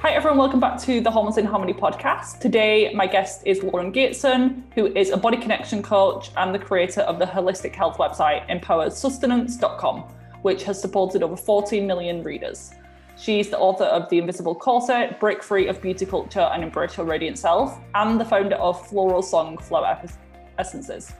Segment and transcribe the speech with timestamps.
[0.00, 0.38] Hi, everyone.
[0.38, 2.38] Welcome back to the Hormones in Harmony podcast.
[2.38, 7.00] Today, my guest is Lauren Geertsen, who is a body connection coach and the creator
[7.00, 10.02] of the holistic health website empoweredsustenance.com,
[10.42, 12.70] which has supported over 14 million readers.
[13.16, 17.04] She's the author of The Invisible Corset, Break Free of Beauty Culture and Embrace Your
[17.04, 20.00] Radiant Self, and the founder of Floral Song Flower
[20.58, 21.12] Essences.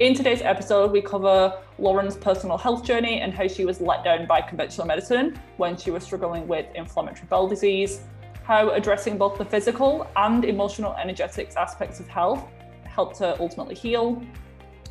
[0.00, 4.26] In today's episode, we cover Lauren's personal health journey and how she was let down
[4.26, 8.00] by conventional medicine when she was struggling with inflammatory bowel disease,
[8.44, 12.46] how addressing both the physical and emotional energetics aspects of health
[12.84, 14.22] help to ultimately heal,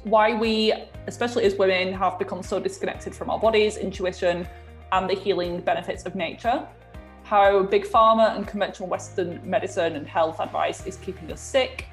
[0.03, 0.73] why we,
[1.07, 4.47] especially as women, have become so disconnected from our bodies, intuition,
[4.91, 6.67] and the healing benefits of nature,
[7.23, 11.85] how big pharma and conventional Western medicine and health advice is keeping us sick,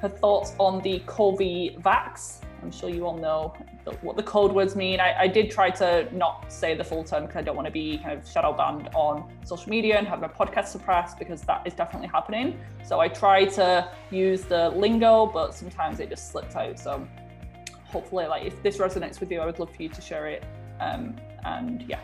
[0.00, 3.54] her thoughts on the COVID vax, I'm sure you all know
[3.84, 5.00] the, what the code words mean.
[5.00, 7.72] I, I, did try to not say the full term because I don't want to
[7.72, 11.66] be kind of shadow banned on social media and have my podcast suppressed because that
[11.66, 12.58] is definitely happening.
[12.84, 16.78] So I try to use the lingo, but sometimes it just slips out.
[16.78, 17.06] So
[17.84, 20.44] hopefully, like if this resonates with you, I would love for you to share it.
[20.80, 22.00] Um, and yeah.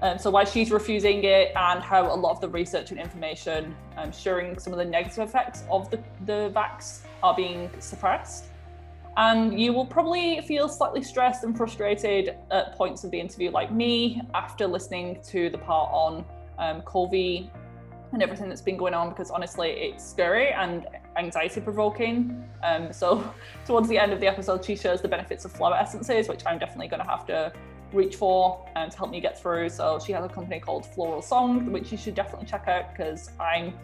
[0.00, 3.74] Um, so why she's refusing it and how a lot of the research and information
[3.96, 8.47] um, sharing some of the negative effects of the, the vax are being suppressed
[9.18, 13.72] and you will probably feel slightly stressed and frustrated at points of the interview, like
[13.72, 16.24] me, after listening to the part on
[16.58, 17.50] um, COVID
[18.12, 20.86] and everything that's been going on, because honestly, it's scary and
[21.16, 22.48] anxiety provoking.
[22.62, 23.28] Um, so,
[23.66, 26.60] towards the end of the episode, she shares the benefits of flower essences, which I'm
[26.60, 27.52] definitely going to have to
[27.92, 29.70] reach for um, to help me get through.
[29.70, 33.32] So, she has a company called Floral Song, which you should definitely check out because
[33.40, 33.74] I'm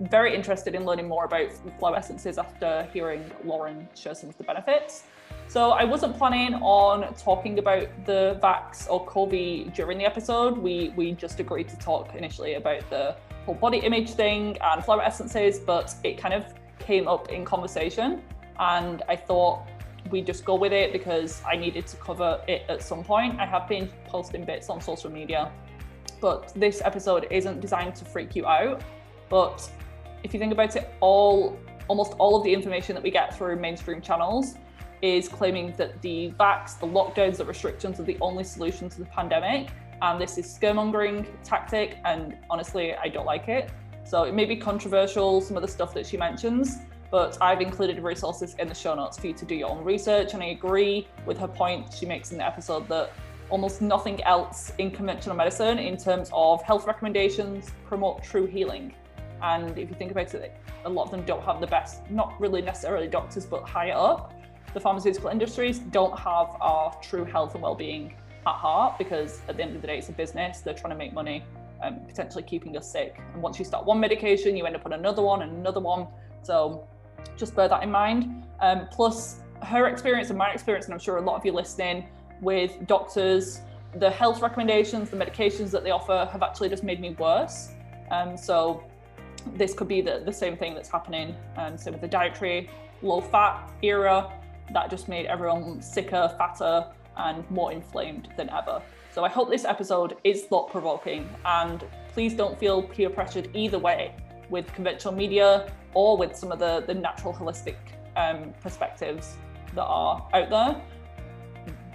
[0.00, 4.44] very interested in learning more about flower essences after hearing Lauren share some of the
[4.44, 5.04] benefits.
[5.46, 10.58] So I wasn't planning on talking about the Vax or COVID during the episode.
[10.58, 15.02] We we just agreed to talk initially about the whole body image thing and flower
[15.02, 16.44] essences, but it kind of
[16.78, 18.22] came up in conversation,
[18.58, 19.68] and I thought
[20.10, 23.38] we'd just go with it because I needed to cover it at some point.
[23.38, 25.52] I have been posting bits on social media,
[26.20, 28.82] but this episode isn't designed to freak you out.
[29.28, 29.68] But
[30.24, 33.56] if you think about it, all almost all of the information that we get through
[33.56, 34.54] mainstream channels
[35.02, 39.04] is claiming that the vax, the lockdowns, the restrictions are the only solution to the
[39.04, 39.68] pandemic.
[40.00, 43.70] And this is scaremongering tactic, and honestly, I don't like it.
[44.04, 46.78] So it may be controversial, some of the stuff that she mentions,
[47.10, 50.32] but I've included resources in the show notes for you to do your own research.
[50.32, 53.12] And I agree with her point she makes in the episode that
[53.50, 58.94] almost nothing else in conventional medicine in terms of health recommendations promote true healing.
[59.44, 60.56] And if you think about it,
[60.86, 64.32] a lot of them don't have the best, not really necessarily doctors, but higher up.
[64.72, 68.14] The pharmaceutical industries don't have our true health and well-being
[68.46, 70.60] at heart because at the end of the day, it's a business.
[70.60, 71.44] They're trying to make money,
[71.82, 73.20] and um, potentially keeping us sick.
[73.34, 76.06] And once you start one medication, you end up on another one and another one.
[76.42, 76.88] So
[77.36, 78.46] just bear that in mind.
[78.60, 82.08] Um, plus, her experience and my experience, and I'm sure a lot of you listening
[82.40, 83.60] with doctors,
[83.96, 87.72] the health recommendations, the medications that they offer have actually just made me worse.
[88.10, 88.84] Um, so
[89.56, 91.34] this could be the, the same thing that's happening.
[91.56, 92.70] Um, so with the dietary
[93.02, 94.32] low fat era,
[94.72, 96.86] that just made everyone sicker, fatter,
[97.16, 98.82] and more inflamed than ever.
[99.12, 103.78] So I hope this episode is thought provoking and please don't feel peer pressured either
[103.78, 104.14] way
[104.50, 107.76] with conventional media or with some of the, the natural holistic
[108.16, 109.36] um, perspectives
[109.74, 110.82] that are out there.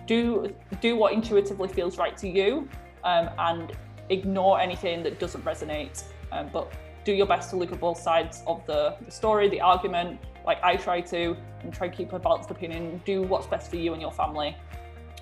[0.07, 2.67] Do do what intuitively feels right to you
[3.03, 3.73] um, and
[4.09, 6.03] ignore anything that doesn't resonate.
[6.31, 6.71] Um, but
[7.09, 10.63] do your best to look at both sides of the, the story, the argument, like
[10.63, 13.01] I try to, and try to keep a balanced opinion.
[13.03, 14.55] Do what's best for you and your family,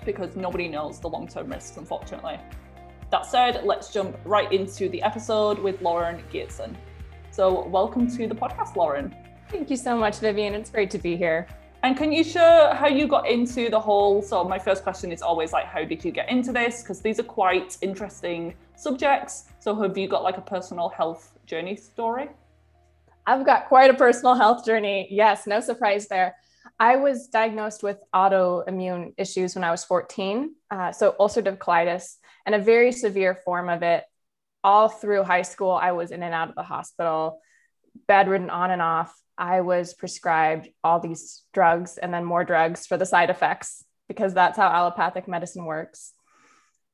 [0.04, 2.38] because nobody knows the long-term risks, unfortunately.
[3.10, 6.76] That said, let's jump right into the episode with Lauren Geertsen.
[7.30, 9.16] So, welcome to the podcast, Lauren.
[9.48, 10.52] Thank you so much, Vivian.
[10.52, 11.48] It's great to be here.
[11.84, 14.20] And can you share how you got into the whole?
[14.20, 16.82] So, my first question is always like, how did you get into this?
[16.82, 19.44] Because these are quite interesting subjects.
[19.58, 22.28] So, have you got like a personal health journey story?
[23.26, 25.08] I've got quite a personal health journey.
[25.10, 26.36] Yes, no surprise there.
[26.78, 32.16] I was diagnosed with autoimmune issues when I was 14, uh, so ulcerative colitis,
[32.46, 34.04] and a very severe form of it.
[34.62, 37.40] All through high school, I was in and out of the hospital,
[38.06, 39.14] bedridden on and off.
[39.36, 44.34] I was prescribed all these drugs and then more drugs for the side effects because
[44.34, 46.12] that's how allopathic medicine works.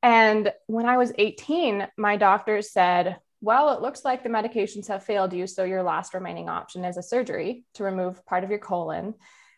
[0.02, 5.04] And when I was 18, my doctor said, Well, it looks like the medications have
[5.04, 5.46] failed you.
[5.46, 9.12] So your last remaining option is a surgery to remove part of your colon.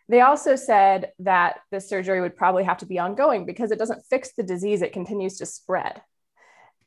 [0.08, 4.04] They also said that the surgery would probably have to be ongoing because it doesn't
[4.10, 6.02] fix the disease, it continues to spread.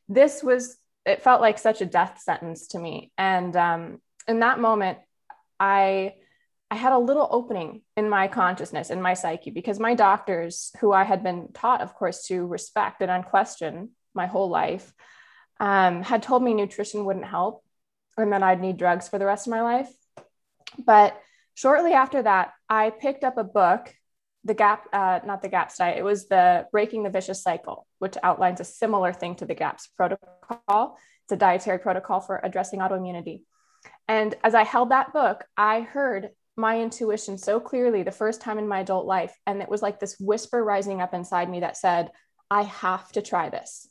[0.10, 3.14] This was, it felt like such a death sentence to me.
[3.18, 4.98] And um, in that moment,
[5.58, 6.16] I
[6.72, 10.92] I had a little opening in my consciousness, in my psyche, because my doctors, who
[10.92, 14.94] I had been taught, of course, to respect and unquestion my whole life,
[15.60, 17.64] um, had told me nutrition wouldn't help
[18.18, 19.90] and that I'd need drugs for the rest of my life.
[20.78, 21.20] But
[21.56, 23.94] shortly after that, I picked up a book,
[24.44, 28.18] the GAP, uh, not the GAPS diet, it was the Breaking the Vicious Cycle, which
[28.24, 30.98] outlines a similar thing to the GAPS protocol.
[31.24, 33.42] It's a dietary protocol for addressing autoimmunity.
[34.08, 38.58] And as I held that book, I heard my intuition so clearly the first time
[38.58, 39.34] in my adult life.
[39.46, 42.12] And it was like this whisper rising up inside me that said,
[42.52, 43.89] I have to try this.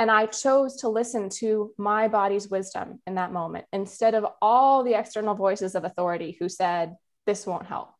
[0.00, 4.82] And I chose to listen to my body's wisdom in that moment instead of all
[4.82, 6.96] the external voices of authority who said,
[7.26, 7.90] This won't help.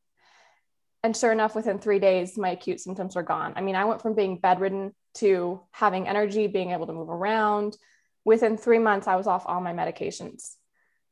[1.05, 3.53] And sure enough, within three days, my acute symptoms were gone.
[3.57, 7.77] I mean, I went from being bedridden to having energy, being able to move around.
[8.25, 10.55] Within three months, I was off all my medications.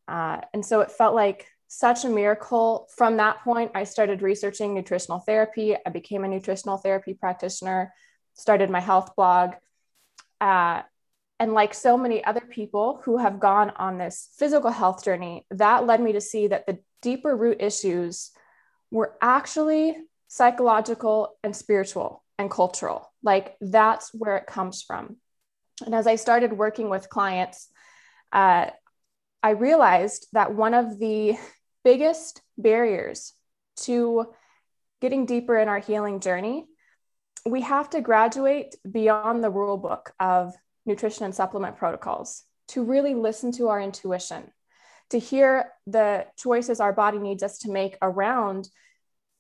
[0.09, 2.89] Uh, and so it felt like such a miracle.
[2.97, 5.77] From that point, I started researching nutritional therapy.
[5.87, 7.93] I became a nutritional therapy practitioner,
[8.35, 9.53] started my health blog.
[10.43, 10.83] Uh,
[11.39, 15.87] and like so many other people who have gone on this physical health journey, that
[15.87, 18.33] led me to see that the deeper root issues
[18.91, 19.97] were actually
[20.27, 23.13] psychological and spiritual and cultural.
[23.23, 25.17] Like that's where it comes from.
[25.87, 27.69] And as I started working with clients,
[28.33, 28.71] uh,
[29.45, 31.37] I realized that one of the
[31.85, 33.33] biggest barriers
[33.83, 34.27] to
[35.01, 36.67] getting deeper in our healing journey,
[37.45, 40.55] we have to graduate beyond the rule book of
[40.87, 44.45] nutrition and supplement protocols to really listen to our intuition,
[45.11, 48.69] to hear the choices our body needs us to make around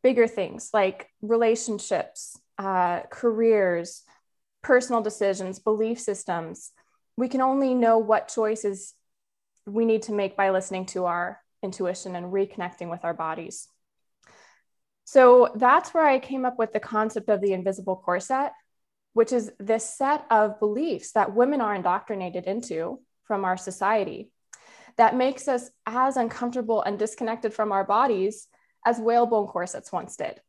[0.02, 4.02] bigger things like relationships, uh, careers,
[4.62, 6.72] personal decisions, belief systems.
[7.16, 8.94] We can only know what choices
[9.66, 13.68] we need to make by listening to our intuition and reconnecting with our bodies.
[15.12, 18.50] So that's where I came up with the concept of the invisible corset,
[19.12, 24.30] which is this set of beliefs that women are indoctrinated into from our society
[24.96, 28.48] that makes us as uncomfortable and disconnected from our bodies
[28.86, 30.40] as whalebone corsets once did.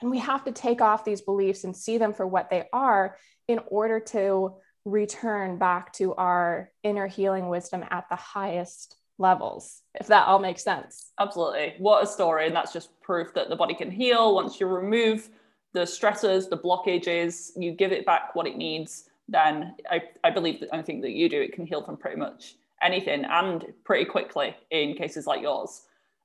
[0.00, 3.16] And we have to take off these beliefs and see them for what they are
[3.46, 10.06] in order to return back to our inner healing wisdom at the highest levels, if
[10.08, 11.12] that all makes sense.
[11.20, 11.74] Absolutely.
[11.78, 12.46] What a story.
[12.46, 15.28] And that's just proof that the body can heal once you remove
[15.72, 19.04] the stressors, the blockages, you give it back what it needs.
[19.28, 22.56] Then I, I believe that anything that you do, it can heal from pretty much
[22.82, 25.82] anything and pretty quickly in cases like yours.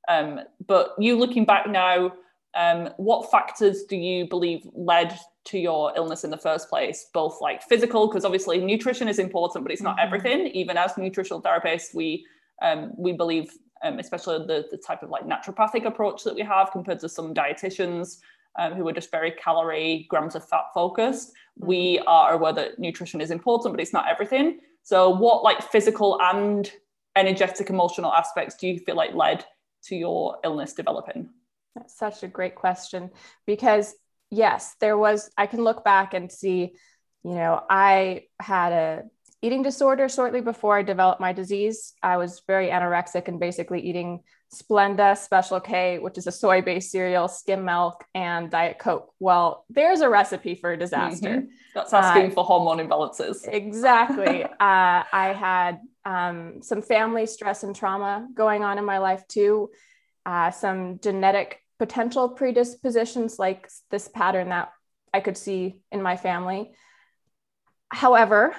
[0.07, 2.13] Um, but you looking back now,
[2.55, 7.39] um, what factors do you believe led to your illness in the first place both
[7.41, 10.07] like physical because obviously nutrition is important but it's not mm-hmm.
[10.07, 12.25] everything even as nutritional therapists we
[12.61, 13.51] um, we believe
[13.83, 17.33] um, especially the, the type of like naturopathic approach that we have compared to some
[17.33, 18.19] dietitians
[18.57, 21.29] um, who are just very calorie grams of fat focused.
[21.29, 21.67] Mm-hmm.
[21.67, 24.59] we are aware that nutrition is important but it's not everything.
[24.83, 26.71] So what like physical and
[27.15, 29.45] energetic emotional aspects do you feel like led
[29.85, 31.29] to your illness developing?
[31.75, 33.11] That's such a great question
[33.45, 33.95] because
[34.31, 36.73] yes, there was, I can look back and see,
[37.23, 39.03] you know, I had a
[39.45, 41.93] eating disorder shortly before I developed my disease.
[42.01, 44.21] I was very anorexic and basically eating
[44.53, 49.13] Splenda Special K, which is a soy based cereal, skim milk, and Diet Coke.
[49.19, 51.29] Well, there's a recipe for disaster.
[51.29, 51.47] Mm-hmm.
[51.75, 53.47] That's asking uh, for hormone imbalances.
[53.47, 54.43] Exactly.
[54.43, 59.69] uh, I had um, some family stress and trauma going on in my life too,
[60.25, 64.71] uh, some genetic potential predispositions like this pattern that
[65.13, 66.71] I could see in my family.
[67.89, 68.55] However,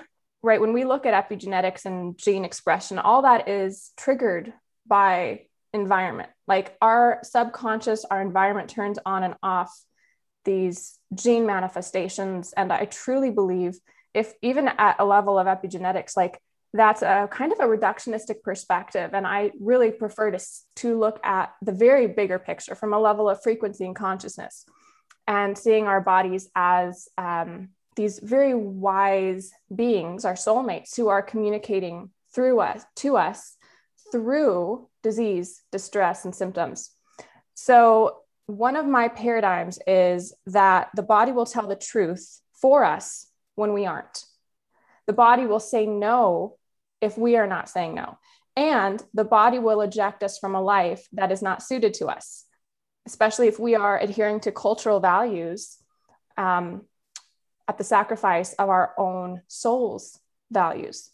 [0.47, 4.53] right, when we look at epigenetics and gene expression, all that is triggered
[4.87, 6.31] by environment.
[6.47, 9.77] Like our subconscious, our environment turns on and off
[10.45, 12.53] these gene manifestations.
[12.57, 13.77] And I truly believe,
[14.15, 16.41] if even at a level of epigenetics, like
[16.73, 19.11] that's a kind of a reductionistic perspective.
[19.15, 20.39] And I really prefer to,
[20.77, 24.65] to look at the very bigger picture from a level of frequency and consciousness
[25.27, 32.11] and seeing our bodies as um, these very wise beings, our soulmates, who are communicating
[32.35, 33.57] through us to us
[34.13, 36.91] through disease, distress, and symptoms.
[37.55, 43.27] So, one of my paradigms is that the body will tell the truth for us
[43.57, 44.25] when we aren't.
[45.07, 46.57] The body will say no
[47.01, 48.19] if we are not saying no.
[48.57, 52.45] And the body will eject us from a life that is not suited to us,
[53.07, 55.77] especially if we are adhering to cultural values
[56.37, 56.83] um,
[57.69, 60.19] at the sacrifice of our own soul's
[60.51, 61.11] values.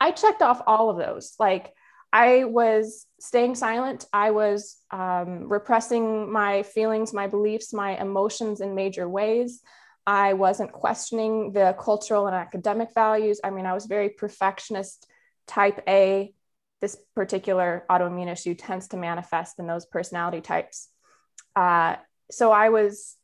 [0.00, 1.34] I checked off all of those.
[1.38, 1.72] Like,
[2.12, 4.04] I was staying silent.
[4.12, 9.62] I was um, repressing my feelings, my beliefs, my emotions in major ways.
[10.06, 13.40] I wasn't questioning the cultural and academic values.
[13.42, 15.06] I mean, I was very perfectionist,
[15.46, 16.34] type A.
[16.80, 20.88] This particular autoimmune issue tends to manifest in those personality types.
[21.54, 21.96] Uh,
[22.30, 23.16] so I was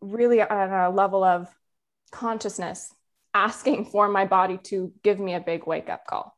[0.00, 1.48] really on a level of
[2.12, 2.94] consciousness
[3.34, 6.36] asking for my body to give me a big wake up call.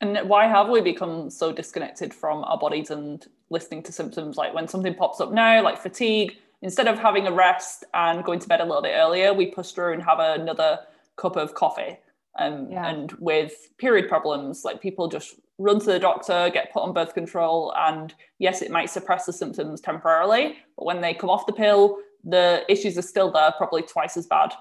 [0.00, 4.36] And why have we become so disconnected from our bodies and listening to symptoms?
[4.36, 8.40] Like when something pops up now, like fatigue, instead of having a rest and going
[8.40, 10.80] to bed a little bit earlier, we push through and have another
[11.16, 11.98] cup of coffee.
[12.38, 12.88] Um, yeah.
[12.88, 17.14] And with period problems, like people just run to the doctor, get put on birth
[17.14, 21.52] control, and yes, it might suppress the symptoms temporarily, but when they come off the
[21.52, 24.52] pill, the issues are still there, probably twice as bad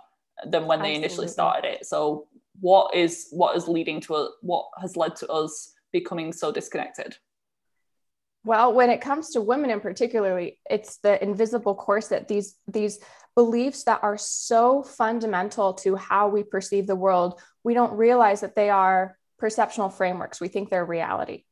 [0.46, 0.90] than when Absolutely.
[0.90, 1.86] they initially started it.
[1.86, 2.28] So
[2.60, 7.18] what is what is leading to a, what has led to us becoming so disconnected?
[8.46, 13.00] Well, when it comes to women in particularly, it's the invisible corset, these these
[13.36, 17.40] beliefs that are so fundamental to how we perceive the world.
[17.64, 20.40] We don't realize that they are perceptual frameworks.
[20.40, 21.46] We think they're reality.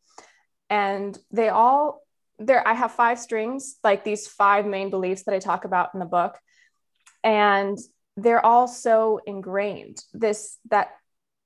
[0.70, 2.02] And they all
[2.40, 6.00] there I have five strings, like these five main beliefs that I talk about in
[6.00, 6.38] the book.
[7.24, 7.78] And
[8.18, 10.04] they're all so ingrained.
[10.14, 10.92] This that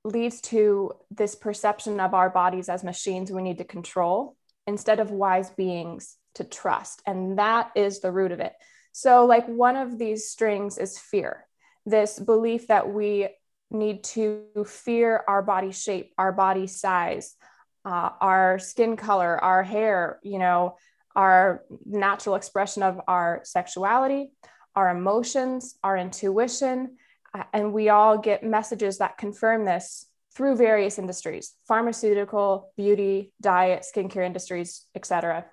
[0.04, 5.10] leads to this perception of our bodies as machines we need to control instead of
[5.10, 7.02] wise beings to trust.
[7.06, 8.52] And that is the root of it.
[8.92, 11.46] So like one of these strings is fear
[11.86, 13.28] this belief that we
[13.70, 17.34] need to fear our body shape our body size
[17.84, 20.76] uh, our skin color our hair you know
[21.14, 24.30] our natural expression of our sexuality
[24.76, 26.96] our emotions, our intuition,
[27.34, 33.86] uh, and we all get messages that confirm this through various industries pharmaceutical beauty diet
[33.90, 35.46] skincare industries etc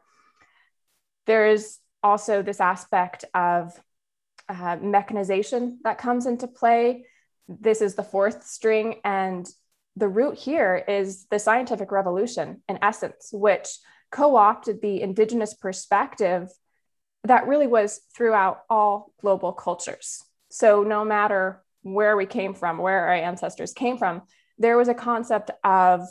[1.25, 3.79] there is also this aspect of
[4.49, 7.05] uh, mechanization that comes into play.
[7.47, 9.47] This is the fourth string and
[9.95, 13.67] the root here is the scientific revolution in essence which
[14.11, 16.49] co-opted the indigenous perspective
[17.23, 20.23] that really was throughout all global cultures.
[20.49, 24.23] So, no matter where we came from, where our ancestors came from,
[24.57, 26.01] there was a concept of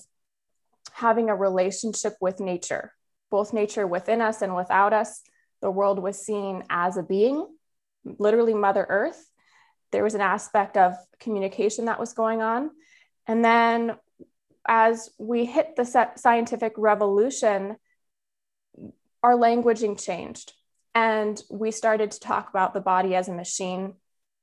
[0.93, 2.93] having a relationship with nature,
[3.31, 5.23] both nature within us and without us.
[5.61, 7.47] The world was seen as a being,
[8.05, 9.25] literally Mother Earth.
[9.93, 12.71] There was an aspect of communication that was going on.
[13.27, 13.97] And then
[14.67, 17.77] as we hit the scientific revolution,
[19.23, 20.53] our languaging changed
[20.95, 23.95] and we started to talk about the body as a machine,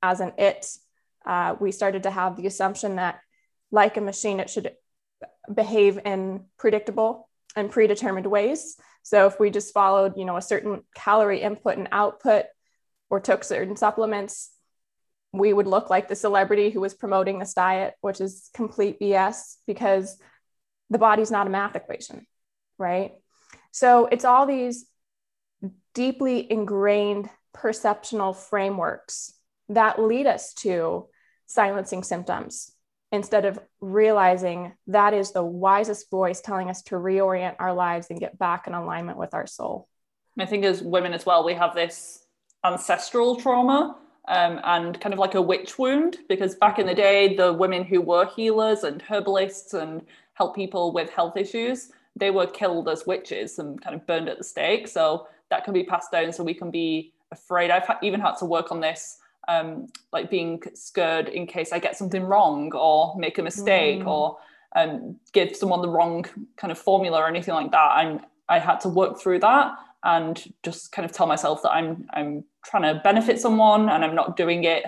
[0.02, 0.66] as an it.
[1.24, 3.20] Uh, we started to have the assumption that,
[3.70, 4.72] like a machine, it should
[5.52, 8.76] behave in predictable and predetermined ways.
[9.02, 12.46] So if we just followed, you know, a certain calorie input and output,
[13.10, 14.50] or took certain supplements,
[15.32, 19.56] we would look like the celebrity who was promoting this diet, which is complete BS
[19.66, 20.16] because
[20.90, 22.26] the body's not a math equation,
[22.78, 23.12] right?
[23.72, 24.86] So it's all these
[25.94, 29.34] deeply ingrained perceptional frameworks
[29.68, 31.06] that lead us to
[31.46, 32.72] silencing symptoms
[33.12, 38.20] instead of realizing that is the wisest voice telling us to reorient our lives and
[38.20, 39.88] get back in alignment with our soul.
[40.38, 42.24] I think as women as well, we have this
[42.64, 43.96] ancestral trauma
[44.28, 47.82] um, and kind of like a witch wound because back in the day, the women
[47.84, 50.02] who were healers and herbalists and
[50.34, 54.38] help people with health issues, they were killed as witches and kind of burned at
[54.38, 54.86] the stake.
[54.86, 57.70] So that can be passed down so we can be afraid.
[57.70, 61.96] I've even had to work on this, um, like being scared in case I get
[61.96, 64.06] something wrong or make a mistake mm.
[64.06, 64.38] or
[64.76, 66.24] um, give someone the wrong
[66.56, 68.04] kind of formula or anything like that.
[68.04, 69.76] And I had to work through that.
[70.04, 74.14] and just kind of tell myself that I'm I'm trying to benefit someone and I'm
[74.14, 74.84] not doing it.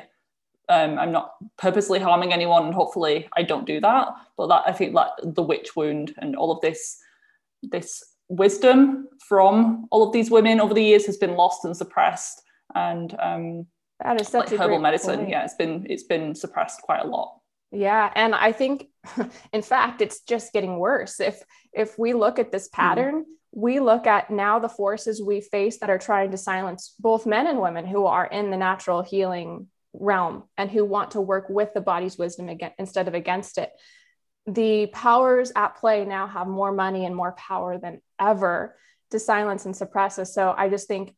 [0.68, 4.08] Um, I'm not purposely harming anyone, and hopefully I don't do that.
[4.36, 6.98] But that I think that the witch wound and all of this
[7.62, 8.02] this
[8.32, 12.42] wisdom from all of these women over the years has been lost and suppressed.
[12.74, 13.66] And um,
[14.00, 15.20] that is such like herbal medicine.
[15.20, 15.28] Point.
[15.28, 17.38] Yeah, it's been it's been suppressed quite a lot.
[17.70, 18.88] Yeah, and I think,
[19.52, 21.20] in fact, it's just getting worse.
[21.20, 22.80] If if we look at this hmm.
[22.80, 23.24] pattern, mm.
[23.52, 27.46] we look at now the forces we face that are trying to silence both men
[27.46, 31.74] and women who are in the natural healing realm and who want to work with
[31.74, 33.70] the body's wisdom again instead of against it.
[34.46, 38.76] The powers at play now have more money and more power than ever
[39.10, 40.34] to silence and suppress us.
[40.34, 41.14] So I just think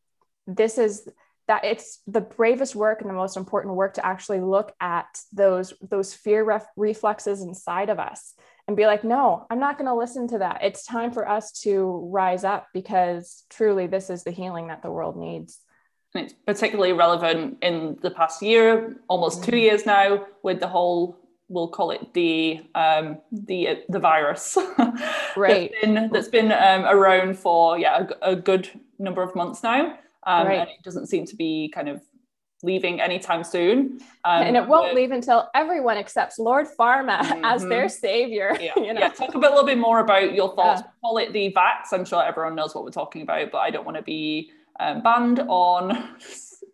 [0.47, 1.07] this is
[1.47, 5.73] that it's the bravest work and the most important work to actually look at those
[5.81, 8.33] those fear ref- reflexes inside of us
[8.67, 11.51] and be like no i'm not going to listen to that it's time for us
[11.51, 15.59] to rise up because truly this is the healing that the world needs
[16.13, 19.59] and it's particularly relevant in the past year almost two mm-hmm.
[19.59, 21.17] years now with the whole
[21.47, 24.57] we'll call it the um, the the virus
[25.37, 29.61] right that's been, that's been um, around for yeah a, a good number of months
[29.63, 29.97] now
[30.27, 30.59] um, right.
[30.59, 32.01] and it doesn't seem to be kind of
[32.65, 33.99] leaving anytime soon.
[34.23, 37.45] Um, and it won't leave until everyone accepts Lord Pharma mm-hmm.
[37.45, 38.57] as their savior.
[38.59, 38.73] Yeah.
[38.75, 39.01] you know?
[39.01, 39.09] yeah.
[39.09, 40.81] Talk a bit, a little bit more about your thoughts.
[40.83, 40.91] Yeah.
[41.01, 41.93] Call it the vax.
[41.93, 45.01] I'm sure everyone knows what we're talking about, but I don't want to be um,
[45.01, 46.15] banned on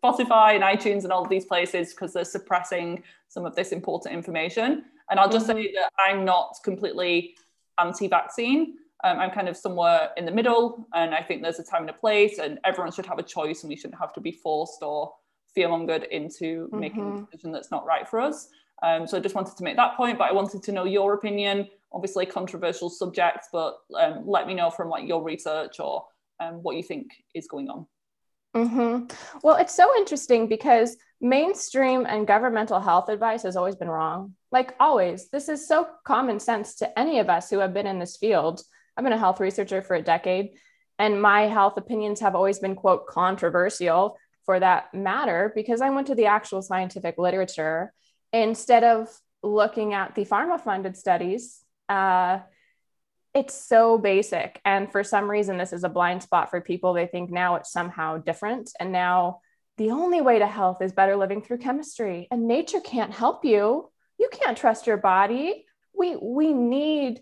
[0.04, 4.14] Spotify and iTunes and all of these places because they're suppressing some of this important
[4.14, 4.84] information.
[5.10, 5.62] And I'll just mm-hmm.
[5.62, 7.36] say that I'm not completely
[7.78, 8.76] anti-vaccine.
[9.06, 11.90] Um, I'm kind of somewhere in the middle, and I think there's a time and
[11.90, 14.84] a place, and everyone should have a choice, and we shouldn't have to be forced
[14.84, 15.14] or
[15.58, 16.80] fearmongered into mm-hmm.
[16.80, 18.50] making a decision that's not right for us.
[18.84, 21.14] Um, so I just wanted to make that point, but I wanted to know your
[21.14, 21.68] opinion.
[21.94, 26.06] Obviously, controversial subject, but um, let me know from like your research or
[26.40, 27.88] um, what you think is going on.
[28.56, 29.06] Mm-hmm.
[29.44, 34.36] Well, it's so interesting because mainstream and governmental health advice has always been wrong.
[34.52, 38.00] Like always, this is so common sense to any of us who have been in
[38.00, 38.62] this field.
[38.98, 40.52] I've been a health researcher for a decade,
[41.00, 46.08] and my health opinions have always been, quote, controversial for that matter, because I went
[46.08, 47.94] to the actual scientific literature
[48.34, 49.08] instead of
[49.42, 51.64] looking at the pharma funded studies.
[51.88, 52.40] Uh,
[53.34, 54.60] it's so basic.
[54.66, 56.94] And for some reason, this is a blind spot for people.
[56.94, 58.72] They think now it's somehow different.
[58.80, 59.40] And now
[59.78, 62.28] the only way to health is better living through chemistry.
[62.30, 63.90] And nature can't help you.
[64.20, 65.66] You can't trust your body.
[65.94, 67.22] We, we need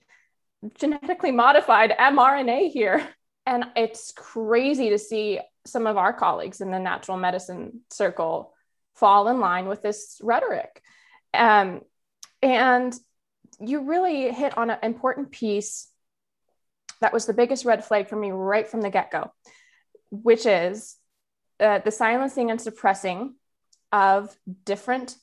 [0.76, 3.08] genetically modified mRNA here.
[3.46, 8.54] And it's crazy to see some of our colleagues in the natural medicine circle
[8.96, 10.82] fall in line with this rhetoric.
[11.34, 11.82] Um,
[12.42, 12.94] and
[13.60, 15.88] you really hit on an important piece
[17.02, 19.32] that was the biggest red flag for me right from the get go,
[20.12, 20.96] which is
[21.60, 23.36] uh, the silencing and suppressing
[23.92, 24.36] of
[24.66, 25.16] different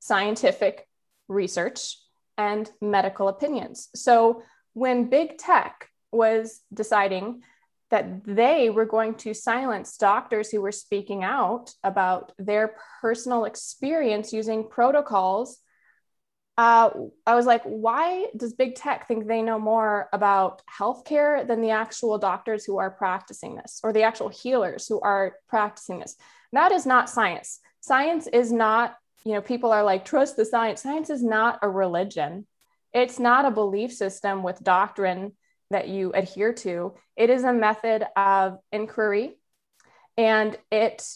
[0.00, 0.86] scientific
[1.28, 1.96] research
[2.36, 3.88] and medical opinions.
[3.94, 7.42] So, when big tech was deciding
[7.90, 14.32] that they were going to silence doctors who were speaking out about their personal experience
[14.32, 15.58] using protocols.
[16.60, 16.90] Uh,
[17.26, 21.70] I was like, why does big tech think they know more about healthcare than the
[21.70, 26.16] actual doctors who are practicing this or the actual healers who are practicing this?
[26.52, 27.60] That is not science.
[27.80, 28.94] Science is not,
[29.24, 30.82] you know, people are like, trust the science.
[30.82, 32.46] Science is not a religion.
[32.92, 35.32] It's not a belief system with doctrine
[35.70, 36.92] that you adhere to.
[37.16, 39.38] It is a method of inquiry
[40.18, 41.08] and it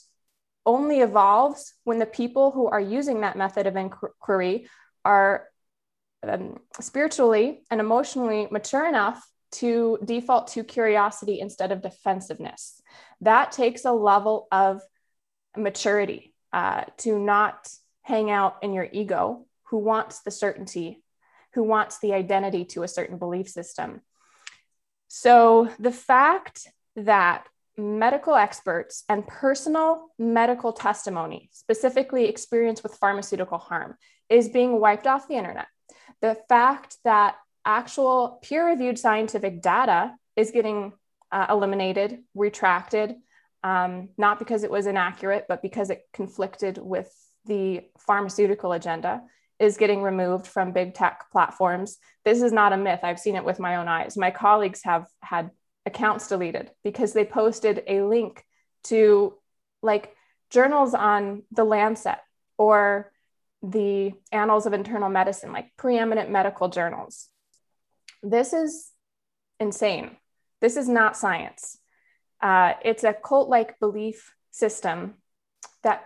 [0.64, 4.68] only evolves when the people who are using that method of inquiry
[5.04, 5.48] are
[6.22, 12.80] um, spiritually and emotionally mature enough to default to curiosity instead of defensiveness.
[13.20, 14.82] That takes a level of
[15.56, 17.68] maturity uh, to not
[18.02, 21.02] hang out in your ego, who wants the certainty,
[21.52, 24.00] who wants the identity to a certain belief system.
[25.08, 33.96] So the fact that medical experts and personal medical testimony, specifically experience with pharmaceutical harm,
[34.28, 35.66] is being wiped off the internet.
[36.20, 40.92] The fact that actual peer reviewed scientific data is getting
[41.32, 43.16] uh, eliminated, retracted,
[43.62, 47.12] um, not because it was inaccurate, but because it conflicted with
[47.46, 49.22] the pharmaceutical agenda,
[49.58, 51.96] is getting removed from big tech platforms.
[52.24, 53.00] This is not a myth.
[53.02, 54.16] I've seen it with my own eyes.
[54.16, 55.50] My colleagues have had
[55.86, 58.44] accounts deleted because they posted a link
[58.84, 59.34] to
[59.82, 60.14] like
[60.50, 62.18] journals on the Lancet
[62.56, 63.12] or
[63.62, 67.28] the Annals of Internal Medicine, like preeminent medical journals.
[68.22, 68.90] This is
[69.58, 70.16] insane.
[70.60, 71.78] This is not science.
[72.40, 75.14] Uh, it's a cult like belief system
[75.82, 76.04] that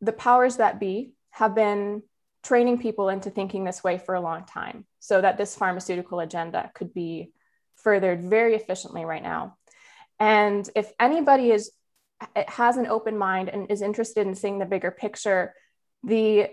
[0.00, 2.02] the powers that be have been
[2.42, 6.70] training people into thinking this way for a long time so that this pharmaceutical agenda
[6.74, 7.32] could be
[7.88, 9.56] furthered very efficiently right now.
[10.20, 11.70] And if anybody is
[12.34, 15.54] has an open mind and is interested in seeing the bigger picture,
[16.02, 16.50] the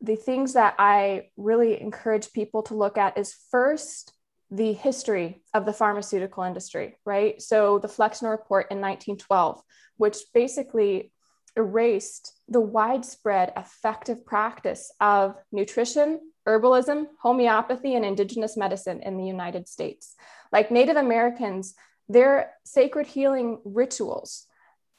[0.00, 4.14] the things that I really encourage people to look at is first
[4.50, 7.42] the history of the pharmaceutical industry, right?
[7.42, 9.60] So the Flexner Report in 1912,
[9.98, 11.12] which basically
[11.56, 19.68] erased the widespread effective practice of nutrition, herbalism, homeopathy, and indigenous medicine in the United
[19.68, 20.14] States.
[20.52, 21.74] Like Native Americans,
[22.08, 24.46] their sacred healing rituals,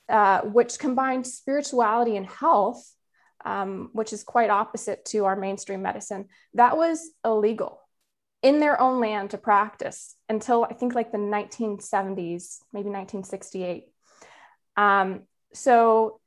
[0.09, 2.93] uh, which combined spirituality and health,
[3.43, 7.81] um, which is quite opposite to our mainstream medicine, that was illegal
[8.41, 13.85] in their own land to practice until I think like the 1970s, maybe 1968.
[14.77, 16.19] Um, so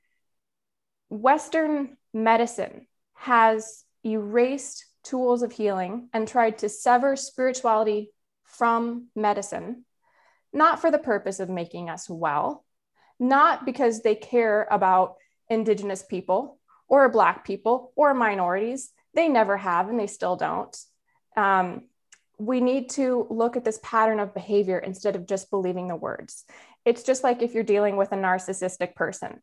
[1.08, 8.10] Western medicine has erased tools of healing and tried to sever spirituality
[8.54, 9.84] from medicine,
[10.52, 12.64] not for the purpose of making us well,
[13.18, 15.16] not because they care about
[15.48, 18.90] Indigenous people or Black people or minorities.
[19.14, 20.76] They never have and they still don't.
[21.36, 21.84] Um,
[22.38, 26.44] we need to look at this pattern of behavior instead of just believing the words.
[26.84, 29.40] It's just like if you're dealing with a narcissistic person.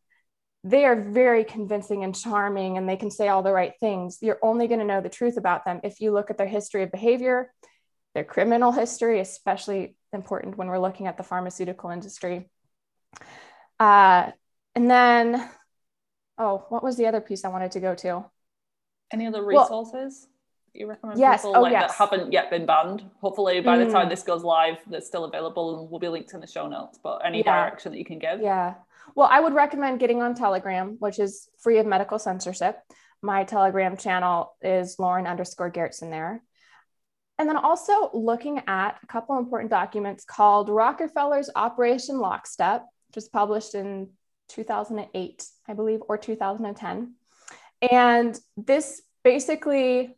[0.64, 4.18] They are very convincing and charming, and they can say all the right things.
[4.20, 6.84] You're only going to know the truth about them if you look at their history
[6.84, 7.52] of behavior,
[8.14, 12.50] their criminal history, especially important when we're looking at the pharmaceutical industry.
[13.80, 14.30] Uh,
[14.74, 15.48] and then,
[16.38, 18.24] oh, what was the other piece I wanted to go to?
[19.12, 20.26] Any other resources?
[20.26, 20.28] Well,
[20.74, 21.42] you recommend yes.
[21.42, 21.90] people oh, like yes.
[21.90, 23.04] that haven't yet been banned?
[23.20, 24.10] Hopefully, by the time Mm.
[24.10, 26.98] this goes live, they're still available and will be linked in the show notes.
[27.02, 27.64] But any Yeah.
[27.64, 28.40] direction that you can give?
[28.40, 28.74] Yeah.
[29.14, 32.78] Well, I would recommend getting on Telegram, which is free of medical censorship.
[33.20, 36.42] My Telegram channel is Lauren underscore Geertsen there.
[37.42, 43.28] And then also looking at a couple important documents called Rockefeller's Operation Lockstep, which was
[43.28, 44.10] published in
[44.50, 47.14] 2008, I believe, or 2010.
[47.90, 50.16] And this basically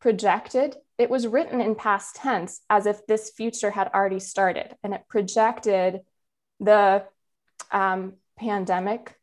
[0.00, 4.74] projected, it was written in past tense as if this future had already started.
[4.82, 6.00] And it projected
[6.60, 7.04] the
[7.70, 9.14] um, pandemic,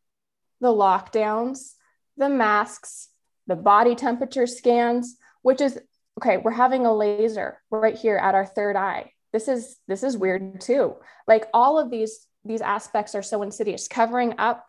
[0.62, 1.72] the lockdowns,
[2.18, 3.08] the masks,
[3.48, 5.80] the body temperature scans, which is
[6.20, 6.38] okay.
[6.38, 9.12] We're having a laser right here at our third eye.
[9.34, 10.96] This is this is weird too.
[11.28, 14.66] Like all of these these aspects are so insidious, covering up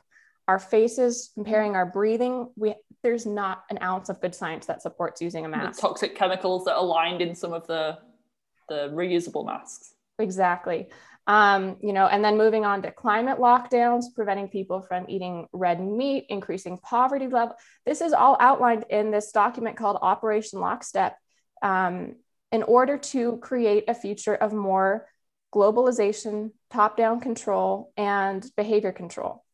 [0.48, 2.50] our faces, impairing our breathing.
[2.56, 5.80] We there's not an ounce of good science that supports using a The mask.
[5.80, 7.98] toxic chemicals that are lined in some of the
[8.68, 9.94] the reusable masks.
[10.18, 10.88] Exactly.
[11.28, 15.80] Um, you know, and then moving on to climate lockdowns, preventing people from eating red
[15.80, 17.56] meat, increasing poverty level.
[17.84, 21.16] This is all outlined in this document called Operation Lockstep
[21.62, 22.16] um,
[22.52, 25.06] in order to create a future of more
[25.54, 29.44] globalization, top down control, and behavior control.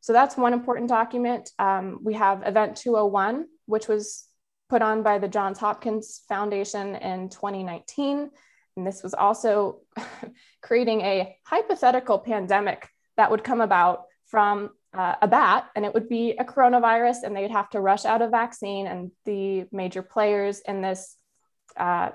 [0.00, 1.50] So that's one important document.
[1.58, 4.24] Um, we have Event 201, which was
[4.68, 8.30] put on by the Johns Hopkins Foundation in 2019.
[8.76, 9.80] And this was also
[10.62, 16.08] creating a hypothetical pandemic that would come about from uh, a bat, and it would
[16.08, 18.86] be a coronavirus, and they'd have to rush out a vaccine.
[18.86, 21.16] And the major players in this
[21.76, 22.10] uh,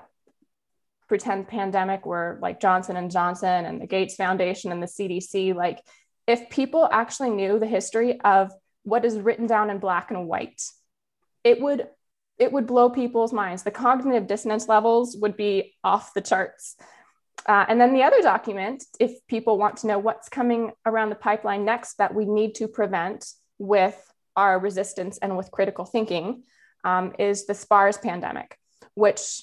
[1.08, 5.54] pretend pandemic were like Johnson and Johnson and the Gates Foundation and the CDC.
[5.54, 5.80] Like,
[6.26, 8.52] if people actually knew the history of
[8.84, 10.62] what is written down in black and white,
[11.44, 11.88] it would
[12.38, 13.62] it would blow people's minds.
[13.62, 16.76] The cognitive dissonance levels would be off the charts.
[17.46, 21.14] Uh, and then the other document, if people want to know what's coming around the
[21.16, 23.26] pipeline next that we need to prevent
[23.58, 24.00] with
[24.36, 26.42] our resistance and with critical thinking,
[26.84, 28.56] um, is the SPARS pandemic,
[28.94, 29.42] which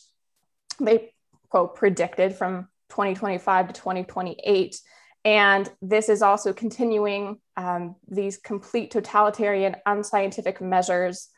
[0.80, 1.14] they
[1.50, 4.80] quote predicted from 2025 to 2028.
[5.26, 11.30] And this is also continuing um, these complete totalitarian, unscientific measures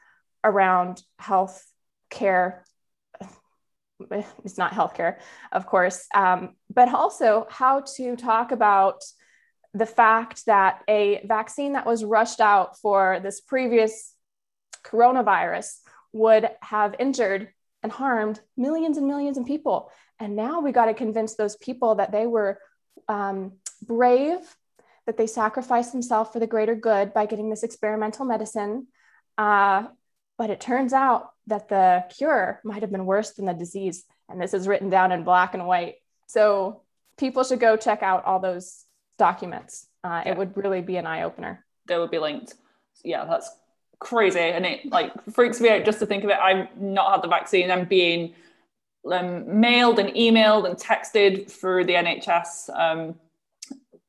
[0.43, 1.65] around health
[2.09, 2.63] care.
[4.43, 5.17] It's not healthcare,
[5.51, 9.01] of course, um, but also how to talk about
[9.73, 14.13] the fact that a vaccine that was rushed out for this previous
[14.83, 15.77] coronavirus
[16.13, 17.49] would have injured
[17.83, 19.91] and harmed millions and millions of people.
[20.19, 22.59] And now we got to convince those people that they were
[23.07, 24.39] um, brave,
[25.05, 28.87] that they sacrificed themselves for the greater good by getting this experimental medicine.
[29.37, 29.87] Uh,
[30.37, 34.03] but it turns out that the cure might have been worse than the disease.
[34.29, 35.95] And this is written down in black and white.
[36.27, 36.83] So
[37.17, 38.85] people should go check out all those
[39.17, 39.87] documents.
[40.03, 40.31] uh, yeah.
[40.31, 41.65] it would really be an eye opener.
[41.87, 42.55] They would be linked.
[43.03, 43.49] Yeah, that's
[44.01, 46.37] crazy, and it like freaks me out just to think of it.
[46.37, 47.71] I've not had the vaccine.
[47.71, 48.33] I'm being
[49.09, 52.69] um, mailed and emailed and texted through the NHS.
[52.77, 53.15] Um,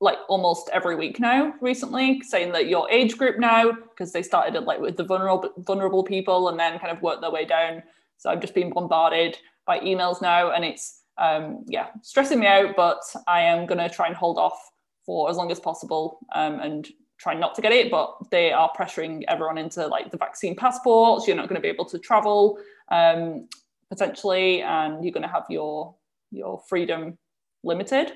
[0.02, 4.56] like almost every week now recently saying that your age group now because they started
[4.56, 7.80] it like with the vulnerable vulnerable people and then kind of worked their way down
[8.18, 12.74] so i've just been bombarded by emails now and it's um, yeah stressing me out
[12.74, 14.72] but i am going to try and hold off
[15.06, 16.88] for as long as possible um, and
[17.22, 21.26] try not to get it but they are pressuring everyone into like the vaccine passports
[21.26, 22.58] you're not going to be able to travel
[22.90, 23.48] um,
[23.88, 25.94] potentially and you're going to have your
[26.30, 27.16] your freedom
[27.62, 28.12] limited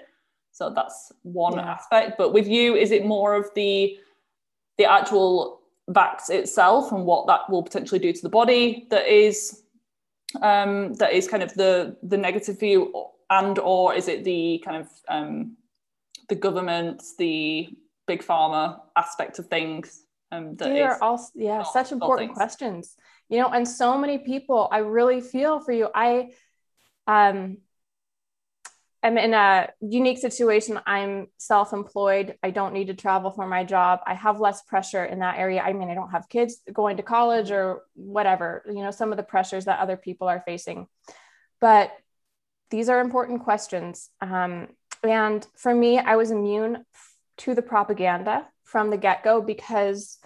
[0.56, 1.70] so that's one yeah.
[1.70, 2.16] aspect.
[2.16, 3.98] But with you, is it more of the
[4.78, 9.64] the actual vax itself and what that will potentially do to the body that is
[10.40, 12.90] um, that is kind of the the negative view,
[13.28, 15.58] and or is it the kind of um,
[16.30, 17.68] the government, the
[18.06, 20.04] big pharma aspect of things?
[20.32, 22.96] Um, that These are all yeah, such important questions.
[23.28, 24.68] You know, and so many people.
[24.70, 25.88] I really feel for you.
[25.94, 26.30] I
[27.06, 27.58] um
[29.06, 30.80] I'm in a unique situation.
[30.84, 32.36] I'm self employed.
[32.42, 34.00] I don't need to travel for my job.
[34.04, 35.60] I have less pressure in that area.
[35.62, 39.16] I mean, I don't have kids going to college or whatever, you know, some of
[39.16, 40.88] the pressures that other people are facing.
[41.60, 41.92] But
[42.70, 44.10] these are important questions.
[44.20, 44.68] Um,
[45.04, 46.84] and for me, I was immune
[47.38, 50.18] to the propaganda from the get go because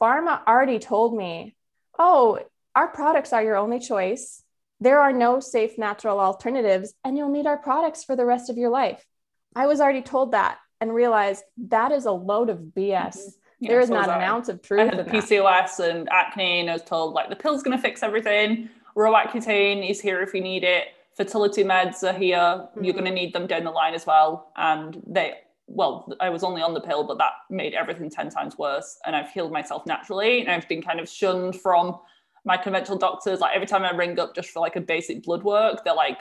[0.00, 1.54] pharma already told me,
[1.98, 2.38] oh,
[2.74, 4.42] our products are your only choice
[4.82, 8.58] there are no safe natural alternatives, and you'll need our products for the rest of
[8.58, 9.06] your life.
[9.54, 13.16] I was already told that and realized that is a load of BS.
[13.16, 13.28] Mm-hmm.
[13.60, 14.80] Yeah, there is so not an ounce of truth.
[14.92, 15.90] I had PCOS that.
[15.90, 18.70] and acne, and I was told like the pill's going to fix everything.
[18.96, 20.88] Roaccutane is here if you need it.
[21.16, 22.38] Fertility meds are here.
[22.38, 22.82] Mm-hmm.
[22.82, 24.50] You're going to need them down the line as well.
[24.56, 25.34] And they,
[25.66, 28.98] well, I was only on the pill, but that made everything 10 times worse.
[29.06, 30.40] And I've healed myself naturally.
[30.40, 31.98] And I've been kind of shunned from
[32.44, 35.44] my conventional doctors, like every time I ring up just for like a basic blood
[35.44, 36.20] work, they're like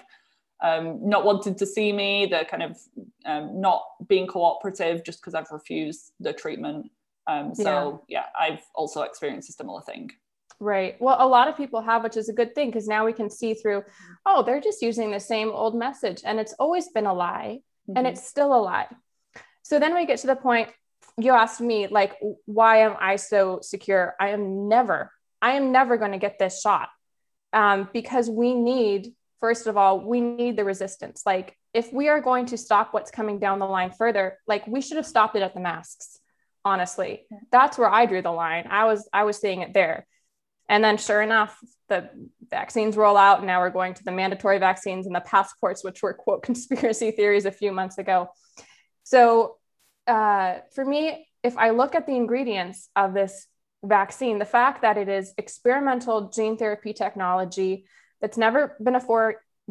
[0.61, 2.27] um, not wanting to see me.
[2.27, 2.77] They're kind of
[3.25, 6.91] um, not being cooperative just because I've refused the treatment.
[7.27, 8.23] Um, so yeah.
[8.37, 10.11] yeah, I've also experienced a similar thing.
[10.59, 10.95] Right.
[11.01, 13.31] Well, a lot of people have, which is a good thing because now we can
[13.31, 13.83] see through,
[14.27, 17.97] oh, they're just using the same old message and it's always been a lie mm-hmm.
[17.97, 18.87] and it's still a lie.
[19.71, 20.67] So then we get to the point
[21.17, 24.15] you asked me, like, why am I so secure?
[24.19, 26.89] I am never I am never going to get this shot
[27.53, 31.23] um, because we need, first of all, we need the resistance.
[31.25, 34.81] Like, if we are going to stop what's coming down the line further, like we
[34.81, 36.19] should have stopped it at the masks.
[36.65, 38.67] Honestly, that's where I drew the line.
[38.69, 40.05] I was I was seeing it there,
[40.67, 41.57] and then sure enough,
[41.87, 42.09] the
[42.49, 43.37] vaccines roll out.
[43.37, 47.11] And now we're going to the mandatory vaccines and the passports, which were quote conspiracy
[47.11, 48.27] theories a few months ago.
[49.03, 49.57] So
[50.11, 53.47] uh, for me, if I look at the ingredients of this
[53.81, 57.85] vaccine, the fact that it is experimental gene therapy technology
[58.19, 58.99] that's never been,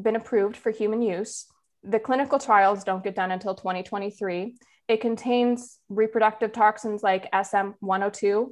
[0.01, 1.45] been approved for human use.
[1.85, 4.57] The clinical trials don't get done until 2023.
[4.89, 8.49] It contains reproductive toxins like SM102.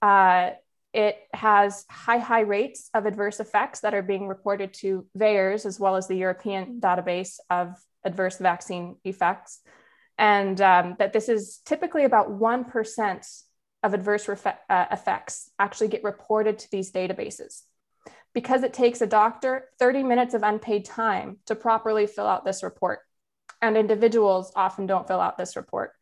[0.00, 0.50] Uh,
[0.94, 5.78] it has high, high rates of adverse effects that are being reported to VAERS as
[5.78, 9.60] well as the European database of adverse vaccine effects.
[10.20, 13.42] And um, that this is typically about 1%
[13.82, 17.62] of adverse refe- uh, effects actually get reported to these databases.
[18.34, 22.62] Because it takes a doctor 30 minutes of unpaid time to properly fill out this
[22.62, 23.00] report.
[23.62, 25.92] And individuals often don't fill out this report.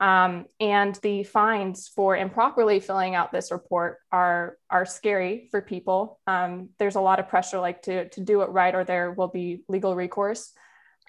[0.00, 6.18] Um, and the fines for improperly filling out this report are, are scary for people.
[6.26, 9.28] Um, there's a lot of pressure like to, to do it right or there will
[9.28, 10.52] be legal recourse.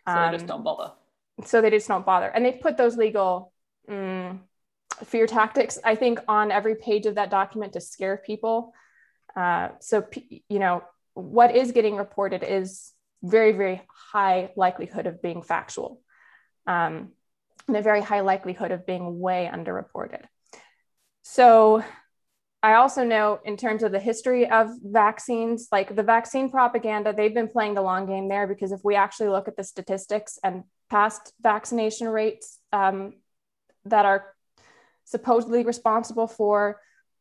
[0.08, 0.92] So just um, don't bother.
[1.46, 2.28] So they just don't bother.
[2.28, 3.52] And they put those legal
[3.90, 4.40] mm,
[5.06, 8.74] fear tactics, I think, on every page of that document to scare people.
[9.36, 10.06] Uh, so,
[10.48, 10.84] you know,
[11.16, 12.92] what is getting reported is
[13.24, 16.02] very, very high likelihood of being factual
[16.68, 17.10] um,
[17.68, 20.22] and a very high likelihood of being way underreported.
[21.24, 21.84] So,
[22.62, 27.34] I also know in terms of the history of vaccines, like the vaccine propaganda, they've
[27.34, 30.64] been playing the long game there because if we actually look at the statistics and
[30.90, 33.14] past vaccination rates um,
[33.86, 34.34] that are
[35.06, 36.80] supposedly responsible for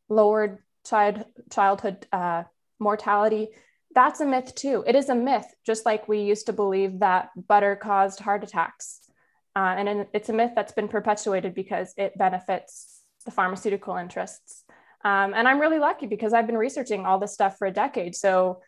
[0.08, 2.44] lowered child childhood uh,
[2.78, 3.48] mortality.
[3.94, 4.84] That's a myth too.
[4.86, 9.00] It is a myth just like we used to believe that butter caused heart attacks.
[9.54, 14.64] Uh, and it's a myth that's been perpetuated because it benefits the pharmaceutical interests.
[15.04, 18.14] Um, and i'm really lucky because i've been researching all this stuff for a decade
[18.14, 18.60] so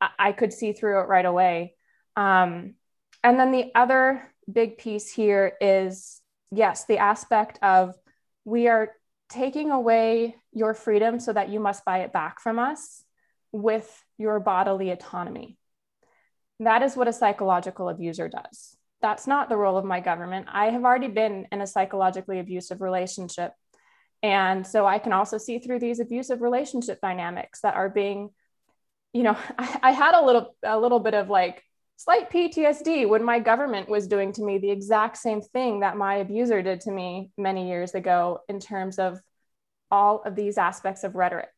[0.00, 1.74] i, I could see through it right away.
[2.16, 2.74] Um,
[3.22, 7.94] and then the other big piece here is yes, the aspect of
[8.44, 8.92] we are
[9.28, 13.04] taking away your freedom so that you must buy it back from us
[13.52, 15.58] with your bodily autonomy.
[16.60, 18.76] That is what a psychological abuser does.
[19.00, 20.46] That's not the role of my government.
[20.50, 23.52] I have already been in a psychologically abusive relationship.
[24.22, 28.30] And so I can also see through these abusive relationship dynamics that are being,
[29.12, 31.62] you know, I, I had a little a little bit of like
[31.98, 36.14] slight PTSD when my government was doing to me the exact same thing that my
[36.14, 39.18] abuser did to me many years ago in terms of
[39.90, 41.50] all of these aspects of rhetoric.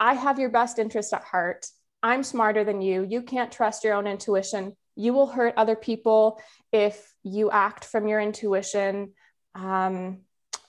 [0.00, 1.66] I have your best interest at heart.
[2.02, 3.06] I'm smarter than you.
[3.08, 4.76] You can't trust your own intuition.
[4.96, 6.40] You will hurt other people
[6.72, 9.12] if you act from your intuition.
[9.54, 10.22] Um,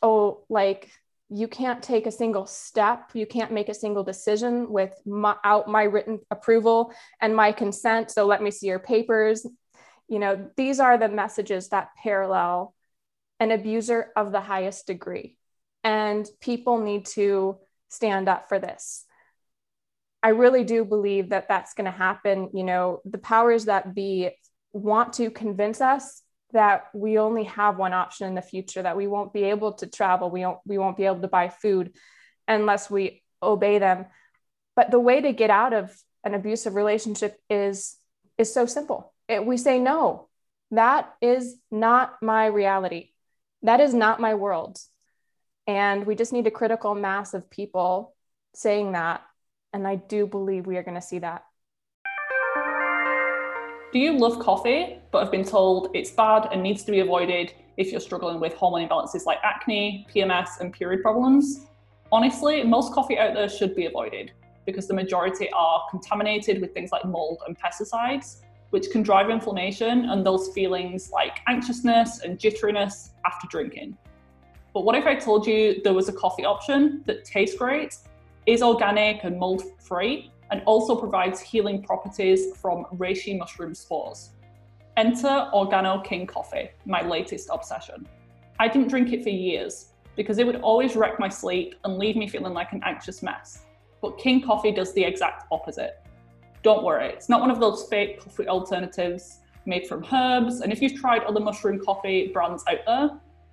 [0.03, 0.91] oh, like
[1.29, 3.11] you can't take a single step.
[3.13, 8.09] You can't make a single decision without my written approval and my consent.
[8.09, 9.45] So let me see your papers.
[10.07, 12.73] You know, these are the messages that parallel
[13.39, 15.37] an abuser of the highest degree.
[15.83, 17.57] And people need to
[17.89, 19.05] stand up for this.
[20.21, 22.49] I really do believe that that's going to happen.
[22.53, 24.31] You know, the powers that be
[24.73, 29.07] want to convince us that we only have one option in the future, that we
[29.07, 31.93] won't be able to travel, we won't, we won't be able to buy food
[32.47, 34.05] unless we obey them.
[34.75, 37.97] But the way to get out of an abusive relationship is
[38.37, 39.13] is so simple.
[39.27, 40.29] It, we say no.
[40.71, 43.11] That is not my reality.
[43.63, 44.79] That is not my world.
[45.67, 48.15] And we just need a critical mass of people
[48.53, 49.21] saying that
[49.73, 51.43] and I do believe we are going to see that.
[53.91, 57.53] Do you love coffee, but have been told it's bad and needs to be avoided
[57.75, 61.65] if you're struggling with hormone imbalances like acne, PMS, and period problems?
[62.11, 64.31] Honestly, most coffee out there should be avoided
[64.67, 70.11] because the majority are contaminated with things like mold and pesticides, which can drive inflammation
[70.11, 73.97] and those feelings like anxiousness and jitteriness after drinking.
[74.71, 77.95] But what if I told you there was a coffee option that tastes great
[78.45, 84.31] is organic and mold free, and also provides healing properties from reishi mushroom spores.
[84.97, 88.07] Enter Organo King Coffee, my latest obsession.
[88.59, 92.15] I didn't drink it for years because it would always wreck my sleep and leave
[92.17, 93.65] me feeling like an anxious mess.
[94.01, 96.01] But King Coffee does the exact opposite.
[96.61, 100.61] Don't worry, it's not one of those fake coffee alternatives made from herbs.
[100.61, 103.11] And if you've tried other mushroom coffee brands out there,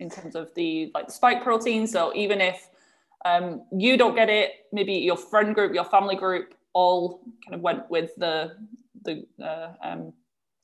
[0.00, 1.86] in terms of the like the spike protein?
[1.86, 2.70] So even if
[3.26, 7.60] um, you don't get it, maybe your friend group, your family group, all kind of
[7.60, 8.56] went with the
[9.02, 10.14] the uh, um,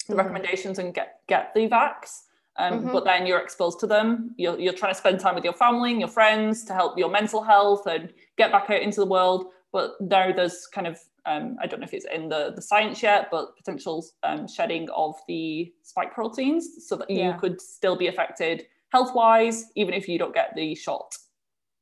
[0.09, 0.15] the mm-hmm.
[0.15, 2.23] recommendations and get get the vax.
[2.61, 2.93] Um, mm-hmm.
[2.93, 4.35] But then you're exposed to them.
[4.37, 7.11] You're, you're trying to spend time with your family and your friends to help your
[7.11, 9.47] mental health and get back out into the world.
[9.73, 13.03] But now there's kind of um, I don't know if it's in the, the science
[13.03, 17.35] yet, but potential um, shedding of the spike proteins so that yeah.
[17.35, 21.15] you could still be affected health wise, even if you don't get the shot.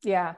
[0.02, 0.34] Yeah.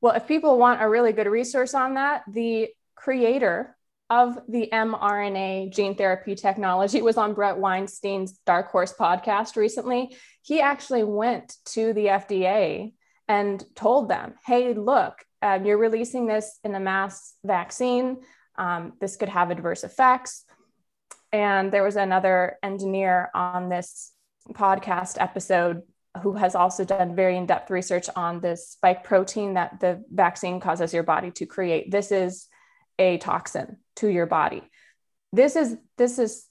[0.00, 3.75] Well, if people want a really good resource on that, the creator
[4.08, 10.16] of the mRNA gene therapy technology was on Bret Weinstein's Dark Horse podcast recently.
[10.42, 12.92] He actually went to the FDA
[13.28, 18.18] and told them, hey, look, um, you're releasing this in a mass vaccine.
[18.56, 20.44] Um, this could have adverse effects.
[21.32, 24.12] And there was another engineer on this
[24.52, 25.82] podcast episode
[26.22, 30.60] who has also done very in depth research on this spike protein that the vaccine
[30.60, 31.90] causes your body to create.
[31.90, 32.46] This is
[32.98, 34.62] a toxin to your body.
[35.32, 36.46] This is this is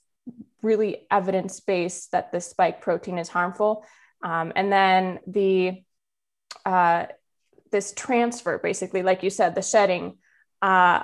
[0.62, 3.84] really evidence based that the spike protein is harmful.
[4.22, 5.82] Um, and then the
[6.64, 7.06] uh,
[7.70, 10.18] this transfer, basically, like you said, the shedding.
[10.62, 11.02] Uh,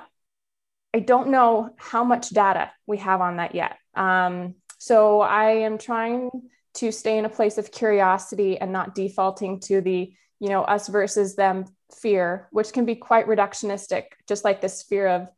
[0.94, 3.78] I don't know how much data we have on that yet.
[3.94, 6.30] Um, so I am trying
[6.74, 10.88] to stay in a place of curiosity and not defaulting to the, you know, us
[10.88, 15.28] versus them fear, which can be quite reductionistic, just like this fear of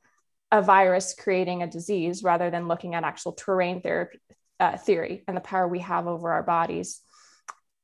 [0.50, 4.18] a virus creating a disease rather than looking at actual terrain therapy,
[4.60, 7.00] uh, theory and the power we have over our bodies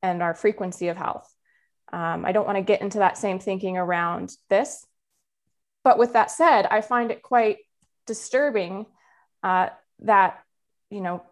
[0.01, 1.29] and our frequency of health.
[1.91, 4.85] Um, I don't want to get into that same thinking around this.
[5.83, 7.57] But with that said, I find it quite
[8.07, 8.85] disturbing
[9.43, 9.69] uh,
[9.99, 10.39] that,
[10.89, 11.23] you know,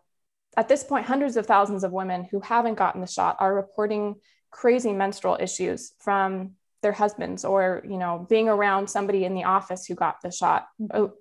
[0.57, 4.15] at this point, hundreds of thousands of women who haven't gotten the shot are reporting
[4.51, 9.85] crazy menstrual issues from their husbands or, you know, being around somebody in the office
[9.85, 10.67] who got the shot.
[10.93, 11.13] Oh,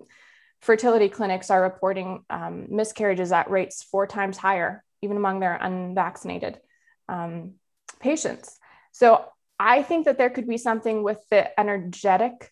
[0.61, 6.59] fertility clinics are reporting um, miscarriages at rates four times higher, even among their unvaccinated
[7.07, 7.53] um,
[7.99, 8.57] patients.
[8.91, 9.25] So
[9.59, 12.51] I think that there could be something with the energetic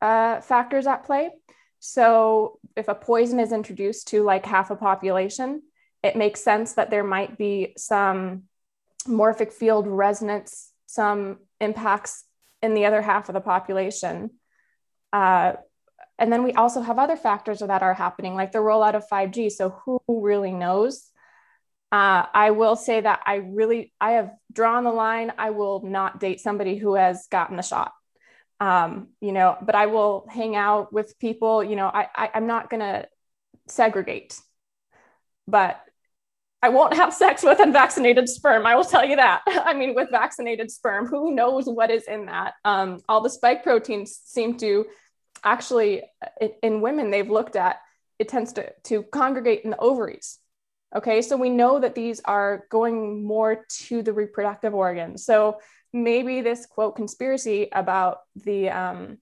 [0.00, 1.30] uh, factors at play.
[1.80, 5.62] So if a poison is introduced to like half a population,
[6.02, 8.44] it makes sense that there might be some
[9.06, 12.24] morphic field resonance, some impacts
[12.62, 14.30] in the other half of the population.
[15.12, 15.54] Uh,
[16.18, 19.50] and then we also have other factors that are happening, like the rollout of 5G.
[19.50, 21.10] So who really knows?
[21.90, 25.32] Uh, I will say that I really I have drawn the line.
[25.38, 27.92] I will not date somebody who has gotten the shot.
[28.60, 31.64] Um, you know, but I will hang out with people.
[31.64, 33.06] You know, I, I I'm not gonna
[33.68, 34.38] segregate,
[35.46, 35.80] but
[36.60, 38.66] I won't have sex with unvaccinated sperm.
[38.66, 39.42] I will tell you that.
[39.46, 42.54] I mean, with vaccinated sperm, who knows what is in that?
[42.64, 44.86] Um, all the spike proteins seem to
[45.44, 46.02] actually,
[46.62, 47.78] in women, they've looked at
[48.18, 50.38] it tends to, to congregate in the ovaries.
[50.94, 55.24] Okay, so we know that these are going more to the reproductive organs.
[55.24, 55.60] So
[55.92, 59.18] maybe this quote conspiracy about the um,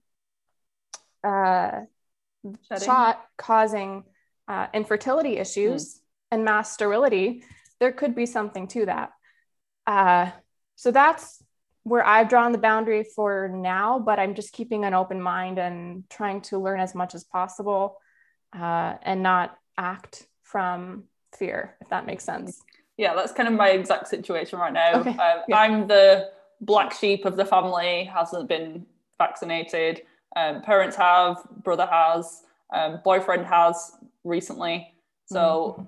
[1.23, 1.81] uh,
[2.81, 4.03] shot causing
[4.47, 5.99] uh, infertility issues mm.
[6.31, 7.43] And mass sterility,
[7.79, 9.11] there could be something to that.
[9.85, 10.31] Uh,
[10.75, 11.41] so that's
[11.83, 16.03] where I've drawn the boundary for now, but I'm just keeping an open mind and
[16.09, 17.97] trying to learn as much as possible
[18.53, 21.03] uh, and not act from
[21.37, 22.61] fear, if that makes sense.
[22.97, 24.99] Yeah, that's kind of my exact situation right now.
[24.99, 25.11] Okay.
[25.11, 25.57] Um, yeah.
[25.57, 28.85] I'm the black sheep of the family, hasn't been
[29.17, 30.01] vaccinated.
[30.35, 34.93] Um, parents have, brother has, um, boyfriend has recently.
[35.25, 35.85] So, mm-hmm.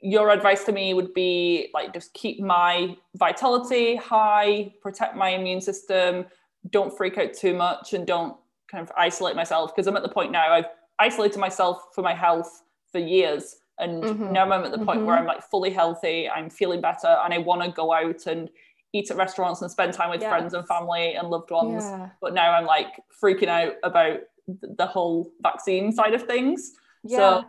[0.00, 5.60] Your advice to me would be like just keep my vitality high, protect my immune
[5.60, 6.26] system,
[6.70, 8.36] don't freak out too much, and don't
[8.70, 10.66] kind of isolate myself because I'm at the point now I've
[10.98, 14.32] isolated myself for my health for years and mm-hmm.
[14.32, 15.06] now I'm at the point mm-hmm.
[15.06, 18.50] where I'm like fully healthy, I'm feeling better, and I want to go out and
[18.92, 20.30] eat at restaurants and spend time with yes.
[20.30, 21.84] friends and family and loved ones.
[21.84, 22.10] Yeah.
[22.20, 22.88] But now I'm like
[23.22, 26.72] freaking out about the whole vaccine side of things.
[27.04, 27.16] Yeah.
[27.16, 27.44] So,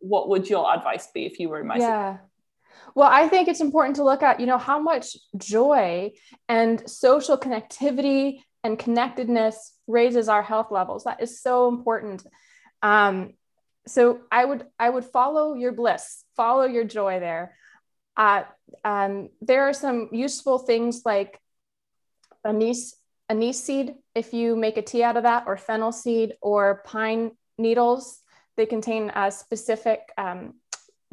[0.00, 2.18] what would your advice be if you were in my yeah.
[2.94, 6.12] Well, I think it's important to look at, you know, how much joy
[6.48, 11.04] and social connectivity and connectedness raises our health levels.
[11.04, 12.26] That is so important.
[12.82, 13.34] Um,
[13.86, 17.56] so I would I would follow your bliss, follow your joy there.
[18.16, 18.42] Uh,
[18.84, 21.40] um, there are some useful things like
[22.44, 22.96] anise
[23.28, 23.94] anise seed.
[24.14, 28.20] If you make a tea out of that, or fennel seed, or pine needles,
[28.56, 30.54] they contain a specific um,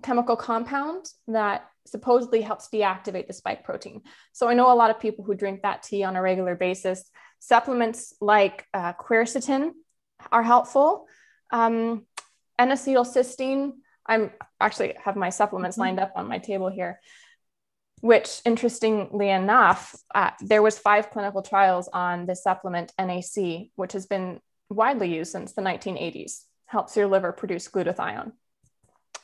[0.01, 4.01] chemical compound that supposedly helps deactivate the spike protein.
[4.31, 7.03] So I know a lot of people who drink that tea on a regular basis.
[7.39, 9.71] Supplements like uh, quercetin
[10.31, 11.07] are helpful.
[11.51, 12.05] Um,
[12.57, 13.73] N-acetylcysteine.
[14.05, 16.99] I'm actually have my supplements lined up on my table here,
[18.01, 24.05] which interestingly enough, uh, there was five clinical trials on the supplement NAC, which has
[24.05, 24.39] been
[24.69, 26.43] widely used since the 1980s.
[26.73, 28.31] Helps your liver produce glutathione.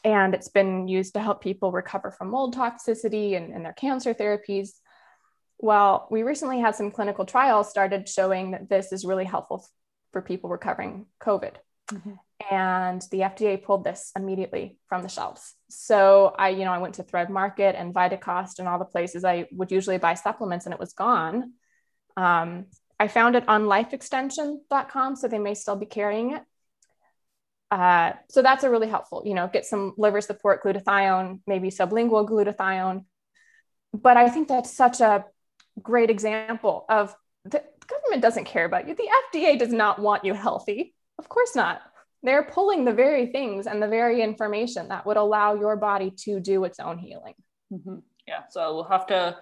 [0.03, 4.13] And it's been used to help people recover from mold toxicity and, and their cancer
[4.13, 4.69] therapies.
[5.57, 9.65] Well, we recently had some clinical trials started showing that this is really helpful
[10.13, 11.55] for people recovering COVID.
[11.91, 12.13] Mm-hmm
[12.49, 15.55] and the FDA pulled this immediately from the shelves.
[15.69, 19.25] So I, you know, I went to Thrive Market and Vitacost and all the places
[19.25, 21.53] I would usually buy supplements, and it was gone.
[22.15, 22.65] Um,
[22.99, 26.43] I found it on lifeextension.com, so they may still be carrying it.
[27.71, 32.27] Uh, so that's a really helpful, you know, get some liver support glutathione, maybe sublingual
[32.27, 33.05] glutathione.
[33.93, 35.25] But I think that's such a
[35.81, 37.15] great example of
[37.45, 38.95] the government doesn't care about you.
[38.95, 40.93] The FDA does not want you healthy.
[41.17, 41.81] Of course not.
[42.21, 46.39] They're pulling the very things and the very information that would allow your body to
[46.39, 47.35] do its own healing.
[47.71, 47.97] Mm-hmm.
[48.27, 48.43] Yeah.
[48.49, 49.37] So we'll have to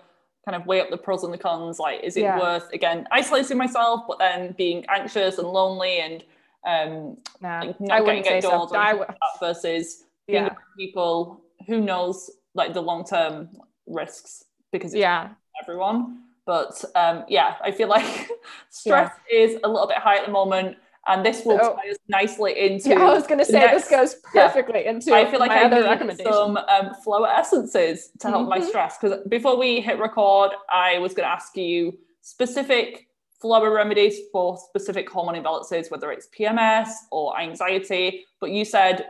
[0.45, 1.80] kind of weigh up the pros and the cons.
[1.80, 2.39] Like, is it yeah.
[2.39, 6.23] worth again isolating myself, but then being anxious and lonely and
[6.66, 8.68] um, nah, like not I getting say so.
[8.68, 9.05] W-
[9.39, 10.53] versus being yeah.
[10.78, 13.49] people who knows like the long term
[13.86, 15.30] risks because yeah
[15.62, 16.24] everyone.
[16.45, 18.30] But um, yeah, I feel like
[18.70, 19.38] stress yeah.
[19.38, 20.78] is a little bit high at the moment
[21.08, 22.89] and this will so, tie us nicely into.
[22.89, 24.91] Yeah, I was going to say next, this goes perfectly yeah.
[24.91, 25.14] into.
[25.14, 26.32] I feel like I other recommendation.
[26.32, 28.62] some um, flower essences to help mm-hmm.
[28.62, 28.97] my stress.
[28.97, 33.07] Because before we hit record, I was going to ask you specific
[33.40, 38.26] flower remedies for specific hormone imbalances, whether it's PMS or anxiety.
[38.40, 39.10] But you said,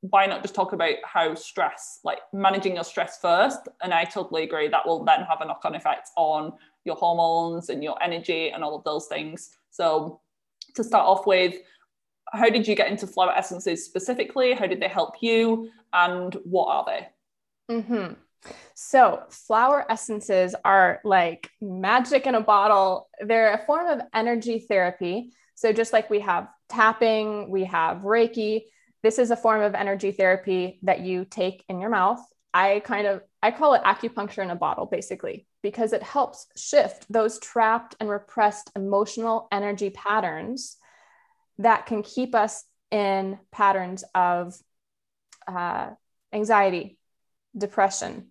[0.00, 3.58] why not just talk about how stress, like managing your stress first?
[3.82, 4.68] And I totally agree.
[4.68, 6.52] That will then have a knock-on effect on
[6.84, 9.50] your hormones and your energy and all of those things.
[9.70, 10.20] So
[10.74, 11.56] to start off with,
[12.32, 14.52] how did you get into flower essences specifically?
[14.52, 15.70] How did they help you?
[15.92, 17.08] And what are they?
[17.74, 18.12] Mm-hmm.
[18.74, 23.08] So, flower essences are like magic in a bottle.
[23.20, 25.32] They're a form of energy therapy.
[25.54, 28.62] So, just like we have tapping, we have Reiki,
[29.02, 32.20] this is a form of energy therapy that you take in your mouth.
[32.52, 37.06] I kind of I call it acupuncture in a bottle basically because it helps shift
[37.10, 40.76] those trapped and repressed emotional energy patterns
[41.58, 44.54] that can keep us in patterns of
[45.46, 45.90] uh,
[46.32, 46.97] anxiety,
[47.58, 48.28] depression,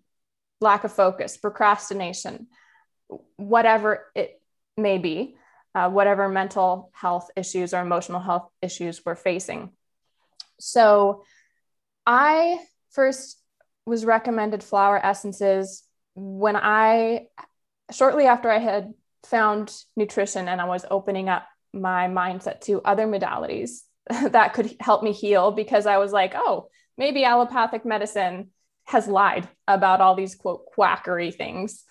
[0.62, 2.48] lack of focus, procrastination,
[3.36, 4.42] whatever it
[4.76, 5.36] may be,
[5.76, 9.72] uh, whatever mental health issues or emotional health issues we're facing.
[10.60, 11.24] So,
[12.06, 12.60] I
[12.92, 13.40] first
[13.86, 15.84] was recommended flower essences
[16.16, 17.28] when I,
[17.92, 18.94] shortly after I had
[19.26, 25.04] found nutrition and I was opening up my mindset to other modalities that could help
[25.04, 28.50] me heal because I was like, oh, maybe allopathic medicine
[28.88, 31.84] has lied about all these quote quackery things.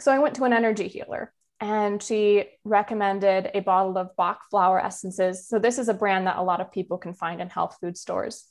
[0.00, 4.82] So I went to an energy healer and she recommended a bottle of Bach flower
[4.82, 5.46] essences.
[5.46, 7.98] So this is a brand that a lot of people can find in health food
[7.98, 8.46] stores.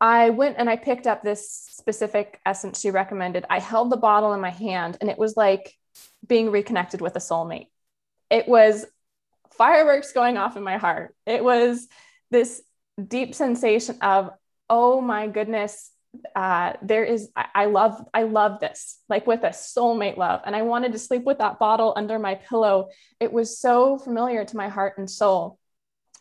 [0.00, 3.44] I went and I picked up this specific essence she recommended.
[3.48, 5.72] I held the bottle in my hand and it was like
[6.26, 7.68] being reconnected with a soulmate.
[8.30, 8.86] It was
[9.56, 11.14] fireworks going off in my heart.
[11.26, 11.88] It was
[12.30, 12.62] this
[13.02, 14.30] deep sensation of,
[14.68, 15.90] oh my goodness,
[16.34, 20.40] uh, there is, I, I love, I love this, like with a soulmate love.
[20.44, 22.88] And I wanted to sleep with that bottle under my pillow.
[23.20, 25.58] It was so familiar to my heart and soul.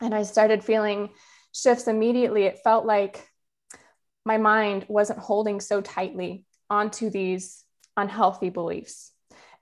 [0.02, 1.10] And I started feeling
[1.54, 2.44] shifts immediately.
[2.44, 3.28] It felt like
[4.26, 7.64] my mind wasn't holding so tightly onto these
[7.98, 9.12] unhealthy beliefs.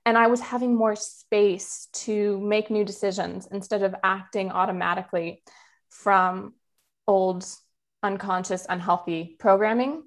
[0.05, 5.43] And I was having more space to make new decisions instead of acting automatically
[5.89, 6.53] from
[7.07, 7.45] old,
[8.01, 10.03] unconscious, unhealthy programming.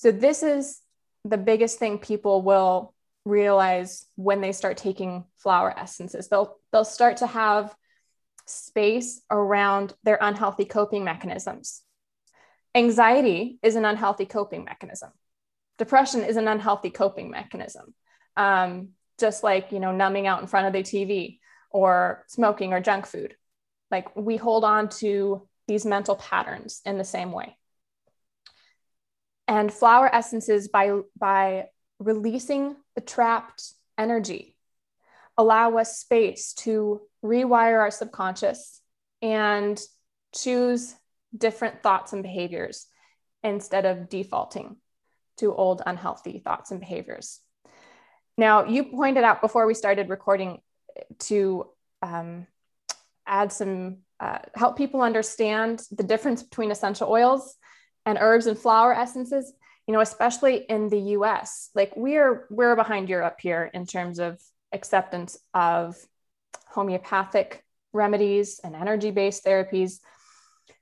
[0.00, 0.80] So, this is
[1.26, 2.94] the biggest thing people will
[3.26, 6.28] realize when they start taking flower essences.
[6.28, 7.76] They'll, they'll start to have
[8.46, 11.82] space around their unhealthy coping mechanisms.
[12.74, 15.10] Anxiety is an unhealthy coping mechanism.
[15.76, 17.92] Depression is an unhealthy coping mechanism.
[18.38, 21.40] Um, just like you know numbing out in front of the tv
[21.70, 23.36] or smoking or junk food.
[23.90, 27.58] Like we hold on to these mental patterns in the same way
[29.50, 31.66] and flower essences by by
[31.98, 34.56] releasing the trapped energy
[35.36, 38.80] allow us space to rewire our subconscious
[39.22, 39.80] and
[40.34, 40.94] choose
[41.36, 42.86] different thoughts and behaviors
[43.42, 44.76] instead of defaulting
[45.38, 47.40] to old unhealthy thoughts and behaviors.
[48.36, 50.60] Now, you pointed out before we started recording
[51.20, 51.66] to
[52.02, 52.46] um,
[53.26, 57.56] add some, uh, help people understand the difference between essential oils
[58.06, 59.52] and herbs and flower essences,
[59.86, 61.70] you know, especially in the US.
[61.74, 64.40] Like we're, we're behind Europe here in terms of
[64.72, 65.96] acceptance of
[66.68, 69.98] homeopathic remedies and energy based therapies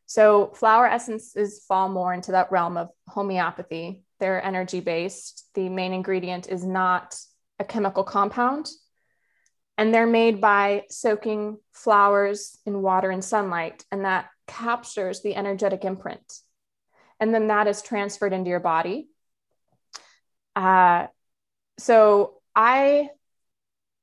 [0.08, 4.04] so flower essences fall more into that realm of homeopathy.
[4.18, 5.46] They're energy based.
[5.52, 7.14] The main ingredient is not
[7.58, 8.70] a chemical compound.
[9.76, 15.84] And they're made by soaking flowers in water and sunlight, and that captures the energetic
[15.84, 16.40] imprint.
[17.20, 19.08] And then that is transferred into your body.
[20.54, 21.06] Uh,
[21.78, 23.10] so I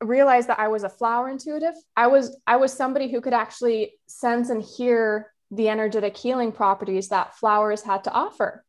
[0.01, 1.73] realized that I was a flower intuitive.
[1.95, 7.09] I was I was somebody who could actually sense and hear the energetic healing properties
[7.09, 8.63] that flowers had to offer.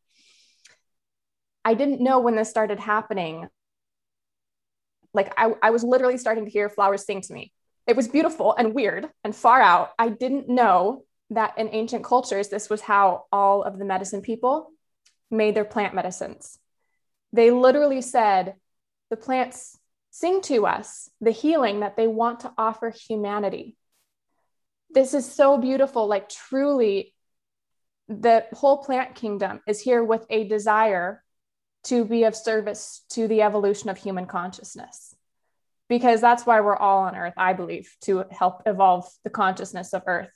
[1.65, 3.47] I didn't know when this started happening.
[5.13, 7.51] Like I, I was literally starting to hear flowers sing to me.
[7.87, 9.91] It was beautiful and weird and far out.
[9.97, 14.71] I didn't know that in ancient cultures, this was how all of the medicine people
[15.29, 16.57] made their plant medicines.
[17.33, 18.55] They literally said,
[19.09, 19.77] the plants
[20.09, 23.75] sing to us the healing that they want to offer humanity.
[24.89, 26.07] This is so beautiful.
[26.07, 27.13] Like, truly,
[28.07, 31.23] the whole plant kingdom is here with a desire
[31.83, 35.13] to be of service to the evolution of human consciousness.
[35.89, 40.03] Because that's why we're all on Earth, I believe, to help evolve the consciousness of
[40.05, 40.29] Earth.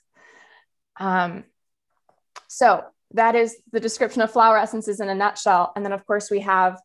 [1.02, 1.44] Um,
[2.48, 5.74] so, that is the description of flower essences in a nutshell.
[5.76, 6.80] And then, of course, we have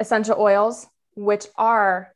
[0.00, 2.12] essential oils, which are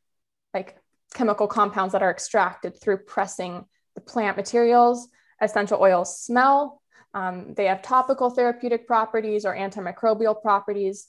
[0.53, 0.77] like
[1.13, 5.07] chemical compounds that are extracted through pressing the plant materials.
[5.41, 6.81] Essential oils smell.
[7.13, 11.07] Um, they have topical therapeutic properties or antimicrobial properties.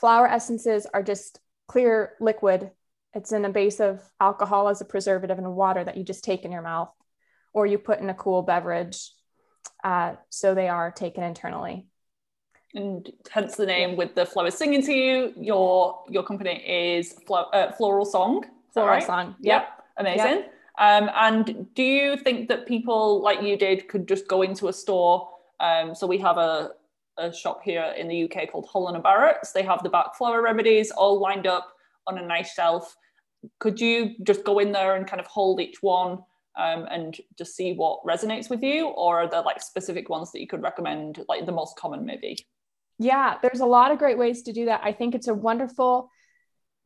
[0.00, 2.70] Flower essences are just clear liquid.
[3.14, 6.44] It's in a base of alcohol as a preservative and water that you just take
[6.44, 6.90] in your mouth
[7.52, 9.10] or you put in a cool beverage
[9.86, 11.86] uh, so they are taken internally.
[12.74, 15.32] And hence the name with the flowers singing to you.
[15.40, 18.44] Your your company is Flo- uh, Floral Song.
[18.72, 19.06] Floral right?
[19.06, 19.36] Song.
[19.40, 19.62] Yep.
[19.62, 19.82] yep.
[19.96, 20.42] Amazing.
[20.42, 20.52] Yep.
[20.78, 24.72] Um, and do you think that people like you did could just go into a
[24.72, 25.28] store?
[25.60, 26.72] Um, so we have a,
[27.16, 29.52] a shop here in the UK called Holland and Barrett's.
[29.52, 31.68] They have the Bach flower remedies all lined up
[32.08, 32.96] on a nice shelf.
[33.60, 36.18] Could you just go in there and kind of hold each one
[36.56, 40.40] um, and just see what resonates with you or are there like specific ones that
[40.40, 42.36] you could recommend like the most common maybe?
[42.98, 44.80] Yeah there's a lot of great ways to do that.
[44.82, 46.10] I think it's a wonderful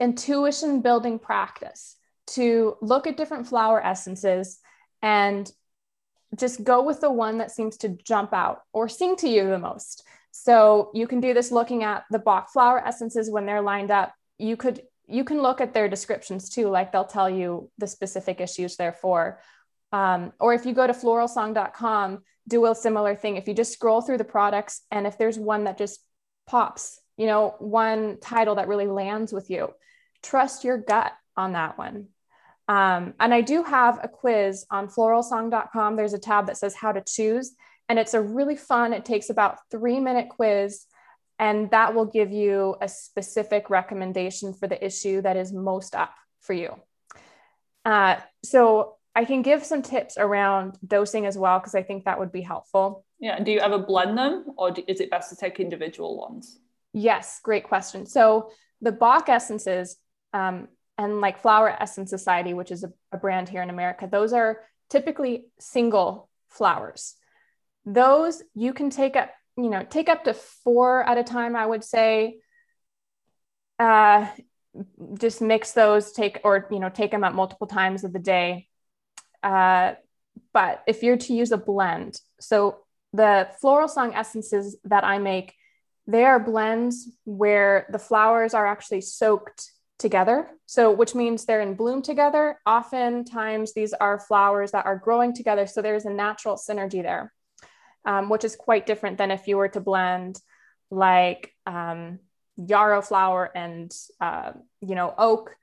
[0.01, 1.97] intuition building practice
[2.27, 4.59] to look at different flower essences
[5.03, 5.51] and
[6.37, 9.59] just go with the one that seems to jump out or sing to you the
[9.59, 10.05] most.
[10.31, 14.14] So you can do this looking at the bach flower essences when they're lined up.
[14.39, 18.41] You could you can look at their descriptions too like they'll tell you the specific
[18.41, 19.41] issues they're for
[19.93, 23.36] um, or if you go to floralsong.com, do a similar thing.
[23.36, 26.01] If you just scroll through the products and if there's one that just
[26.47, 29.72] pops, you know, one title that really lands with you,
[30.22, 32.09] trust your gut on that one.
[32.68, 35.97] Um, and I do have a quiz on floralsong.com.
[35.97, 37.55] There's a tab that says how to choose,
[37.88, 40.84] and it's a really fun, it takes about three minute quiz,
[41.41, 46.14] and that will give you a specific recommendation for the issue that is most up
[46.41, 46.76] for you.
[47.84, 52.19] Uh, so I can give some tips around dosing as well, because I think that
[52.19, 53.05] would be helpful.
[53.19, 53.37] Yeah.
[53.37, 56.59] And do you ever blend them or is it best to take individual ones?
[56.93, 58.07] Yes, great question.
[58.07, 58.51] So
[58.81, 59.97] the Bach essences
[60.33, 64.33] um, and like Flower Essence Society, which is a, a brand here in America, those
[64.33, 67.15] are typically single flowers.
[67.85, 71.67] Those you can take up, you know, take up to four at a time, I
[71.67, 72.39] would say.
[73.79, 74.29] Uh,
[75.19, 78.69] just mix those, take or you know, take them up multiple times of the day
[79.43, 79.95] uh,
[80.53, 82.78] but if you're to use a blend, so
[83.12, 85.55] the floral song essences that I make,
[86.07, 90.49] they are blends where the flowers are actually soaked together.
[90.66, 92.59] So, which means they're in bloom together.
[92.66, 95.66] Oftentimes, these are flowers that are growing together.
[95.66, 97.32] So, there's a natural synergy there,
[98.05, 100.41] um, which is quite different than if you were to blend
[100.91, 102.18] like um,
[102.57, 105.55] yarrow flower and, uh, you know, oak,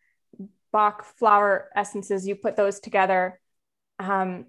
[0.72, 2.28] Bach flower essences.
[2.28, 3.40] You put those together
[4.00, 4.46] um,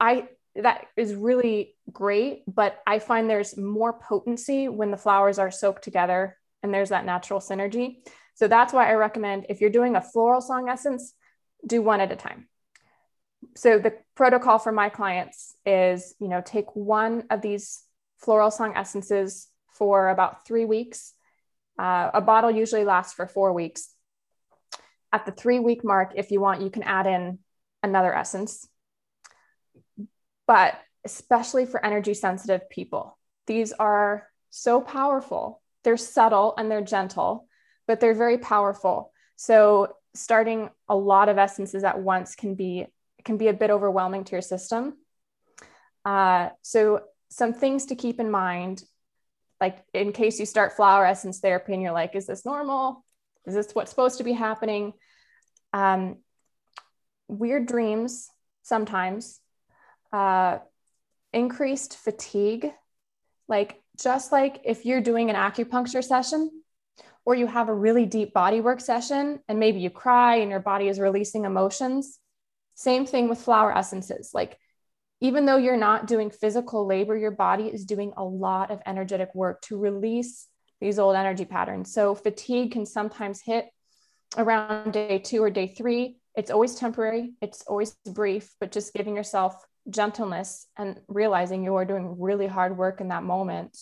[0.00, 5.50] I that is really great, but I find there's more potency when the flowers are
[5.50, 7.98] soaked together and there's that natural synergy.
[8.34, 11.14] So that's why I recommend if you're doing a floral song essence,
[11.66, 12.48] do one at a time.
[13.56, 17.82] So the protocol for my clients is, you know, take one of these
[18.18, 21.14] floral song essences for about three weeks.
[21.78, 23.90] Uh, a bottle usually lasts for four weeks.
[25.12, 27.38] At the three week mark, if you want, you can add in
[27.82, 28.66] another essence
[30.48, 35.62] but especially for energy sensitive people, these are so powerful.
[35.84, 37.46] They're subtle and they're gentle,
[37.86, 39.12] but they're very powerful.
[39.36, 42.86] So starting a lot of essences at once can be
[43.24, 44.96] can be a bit overwhelming to your system.
[46.04, 48.82] Uh, so some things to keep in mind,
[49.60, 53.04] like in case you start flower essence therapy and you're like, is this normal?
[53.46, 54.94] Is this what's supposed to be happening?
[55.74, 56.18] Um,
[57.28, 58.30] weird dreams
[58.62, 59.40] sometimes
[60.12, 60.58] uh,
[61.32, 62.72] increased fatigue,
[63.48, 66.50] like just like if you're doing an acupuncture session
[67.24, 70.60] or you have a really deep body work session and maybe you cry and your
[70.60, 72.18] body is releasing emotions.
[72.74, 74.30] Same thing with flower essences.
[74.32, 74.56] Like,
[75.20, 79.34] even though you're not doing physical labor, your body is doing a lot of energetic
[79.34, 80.46] work to release
[80.80, 81.92] these old energy patterns.
[81.92, 83.66] So, fatigue can sometimes hit
[84.36, 86.18] around day two or day three.
[86.36, 89.54] It's always temporary, it's always brief, but just giving yourself
[89.90, 93.76] gentleness and realizing you are doing really hard work in that moment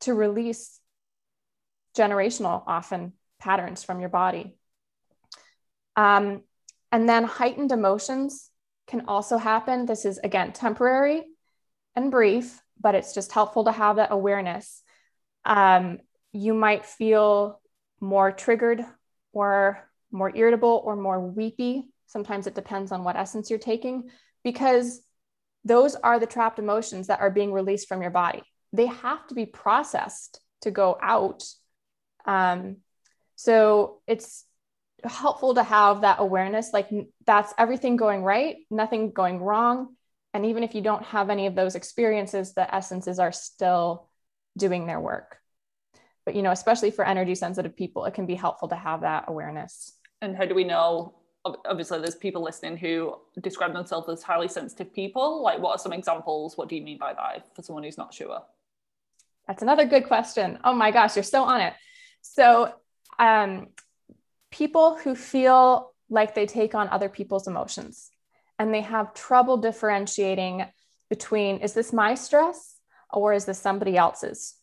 [0.00, 0.80] to release
[1.96, 4.56] generational often patterns from your body.
[5.96, 6.42] Um,
[6.92, 8.50] and then heightened emotions
[8.86, 9.86] can also happen.
[9.86, 11.24] This is again temporary
[11.94, 14.82] and brief, but it's just helpful to have that awareness.
[15.44, 15.98] Um,
[16.32, 17.60] you might feel
[18.00, 18.84] more triggered
[19.32, 21.88] or more irritable or more weepy.
[22.06, 24.10] Sometimes it depends on what essence you're taking
[24.44, 25.00] because
[25.66, 28.42] those are the trapped emotions that are being released from your body.
[28.72, 31.42] They have to be processed to go out.
[32.24, 32.76] Um,
[33.34, 34.44] so it's
[35.04, 36.88] helpful to have that awareness like
[37.26, 39.96] that's everything going right, nothing going wrong.
[40.32, 44.08] And even if you don't have any of those experiences, the essences are still
[44.56, 45.38] doing their work.
[46.24, 49.24] But, you know, especially for energy sensitive people, it can be helpful to have that
[49.28, 49.96] awareness.
[50.22, 51.14] And how do we know
[51.66, 55.42] obviously there's people listening who describe themselves as highly sensitive people.
[55.42, 56.56] Like what are some examples?
[56.56, 58.42] What do you mean by that for someone who's not sure?
[59.46, 60.58] That's another good question.
[60.64, 61.74] Oh my gosh you're so on it.
[62.22, 62.72] So
[63.18, 63.68] um,
[64.50, 68.10] people who feel like they take on other people's emotions
[68.58, 70.64] and they have trouble differentiating
[71.10, 72.76] between is this my stress
[73.12, 74.54] or is this somebody else's?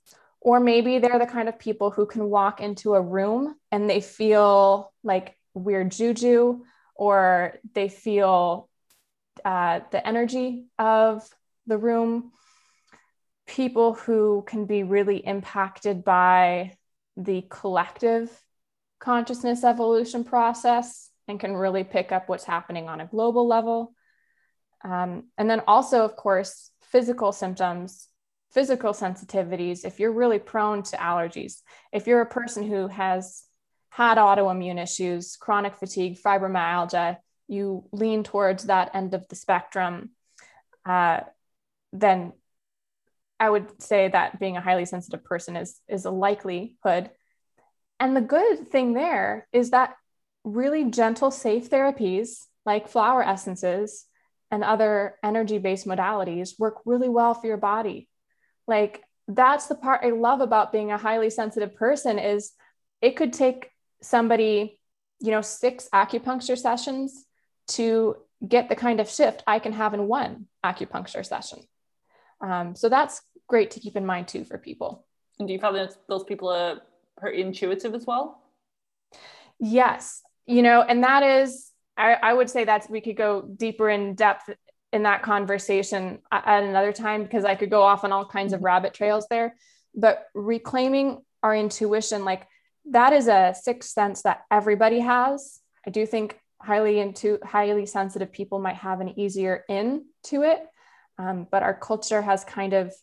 [0.42, 4.02] Or maybe they're the kind of people who can walk into a room and they
[4.02, 6.62] feel like weird juju
[6.96, 8.70] or they feel
[9.44, 11.28] uh, the energy of
[11.68, 12.32] the room.
[13.46, 16.78] People who can be really impacted by
[17.18, 18.30] the collective
[19.00, 23.94] consciousness evolution process and can really pick up what's happening on a global level.
[24.84, 28.08] Um, and then also, of course, physical symptoms,
[28.52, 29.86] physical sensitivities.
[29.86, 33.44] If you're really prone to allergies, if you're a person who has
[33.94, 37.18] had autoimmune issues, chronic fatigue, fibromyalgia,
[37.48, 40.10] you lean towards that end of the spectrum,
[40.84, 41.20] uh,
[41.91, 42.34] then
[43.39, 47.12] I would say that being a highly sensitive person is, is a likelihood.
[48.00, 49.94] And the good thing there is that
[50.44, 54.06] really gentle, safe therapies like flower essences
[54.50, 58.10] and other energy based modalities work really well for your body.
[58.68, 62.54] Like, that's the part I love about being a highly sensitive person is
[63.00, 63.70] it could take
[64.04, 64.80] somebody,
[65.20, 67.26] you know, six acupuncture sessions
[67.70, 71.60] to get the kind of shift I can have in one acupuncture session.
[72.41, 75.06] Um, so that's great to keep in mind too for people.
[75.39, 76.82] And do you find that those people are
[77.18, 78.41] pretty intuitive as well?
[79.60, 83.89] Yes, you know, and that is, I, I would say that's we could go deeper
[83.89, 84.49] in depth
[84.91, 88.62] in that conversation at another time because I could go off on all kinds of
[88.64, 89.56] rabbit trails there.
[89.95, 92.47] But reclaiming our intuition, like
[92.92, 95.60] that is a sixth sense that everybody has.
[95.86, 100.66] I do think highly into highly sensitive people might have an easier in to it,
[101.18, 102.94] um, but our culture has kind of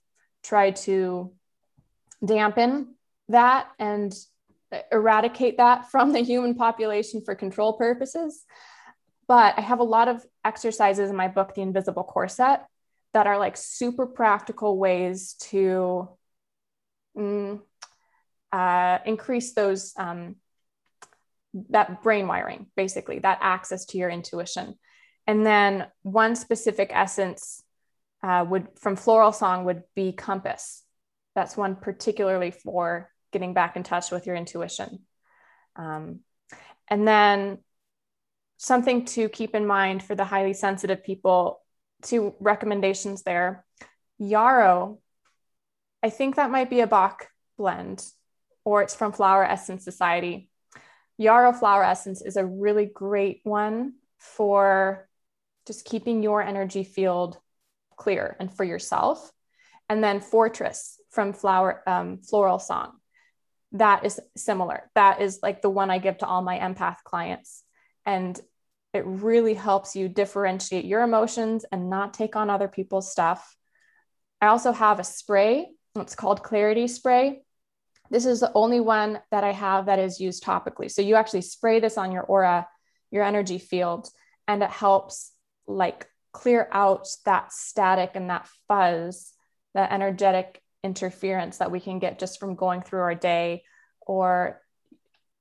[0.42, 1.32] tried to
[2.24, 2.94] dampen
[3.28, 4.14] that and
[4.92, 8.44] eradicate that from the human population for control purposes.
[9.26, 12.60] But I have a lot of exercises in my book, The Invisible Corset,
[13.12, 16.08] that are like super practical ways to
[17.16, 17.60] mm,
[18.52, 20.36] uh, increase those um,
[21.70, 24.74] that brain wiring, basically that access to your intuition.
[25.26, 27.62] And then one specific essence
[28.22, 30.82] uh, would from Floral Song would be compass.
[31.34, 35.00] That's one particularly for getting back in touch with your intuition.
[35.76, 36.20] Um,
[36.88, 37.58] and then
[38.56, 41.62] something to keep in mind for the highly sensitive people,
[42.02, 43.64] two recommendations there.
[44.18, 44.98] Yarrow,
[46.02, 48.04] I think that might be a Bach blend
[48.64, 50.48] or it's from Flower Essence Society.
[51.18, 55.08] Yarrow Flower Essence is a really great one for
[55.66, 57.38] just keeping your energy field
[57.96, 59.30] clear and for yourself.
[59.88, 62.92] And then Fortress from Flower um, Floral Song.
[63.72, 64.90] That is similar.
[64.94, 67.62] That is like the one I give to all my empath clients.
[68.06, 68.40] And
[68.92, 73.56] it really helps you differentiate your emotions and not take on other people's stuff.
[74.40, 75.68] I also have a spray.
[75.96, 77.42] It's called Clarity Spray.
[78.10, 80.90] This is the only one that I have that is used topically.
[80.90, 82.66] So you actually spray this on your aura,
[83.10, 84.08] your energy field,
[84.48, 85.32] and it helps
[85.66, 89.32] like clear out that static and that fuzz,
[89.74, 93.62] that energetic interference that we can get just from going through our day
[94.00, 94.60] or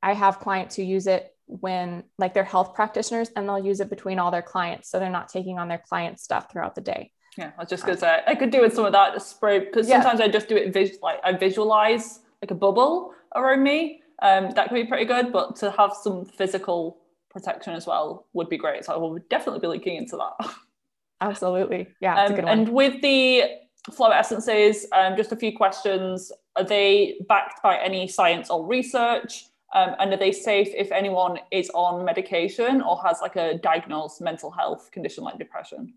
[0.03, 3.89] I have clients who use it when like they're health practitioners and they'll use it
[3.89, 4.89] between all their clients.
[4.89, 7.11] So they're not taking on their client stuff throughout the day.
[7.37, 9.59] Yeah, I was just gonna um, say I could do with some of that spray
[9.59, 10.01] because Yeah.
[10.01, 14.01] sometimes I just do it vis- like I visualize like a bubble around me.
[14.21, 16.97] Um, that could be pretty good, but to have some physical
[17.29, 18.85] protection as well would be great.
[18.85, 20.49] So I will definitely be looking into that.
[21.21, 21.87] Absolutely.
[22.01, 22.23] Yeah.
[22.23, 23.43] Um, and with the
[23.91, 26.31] flower essences, um, just a few questions.
[26.55, 29.45] Are they backed by any science or research?
[29.73, 34.19] Um, and are they safe if anyone is on medication or has like a diagnosed
[34.19, 35.93] mental health condition like depression?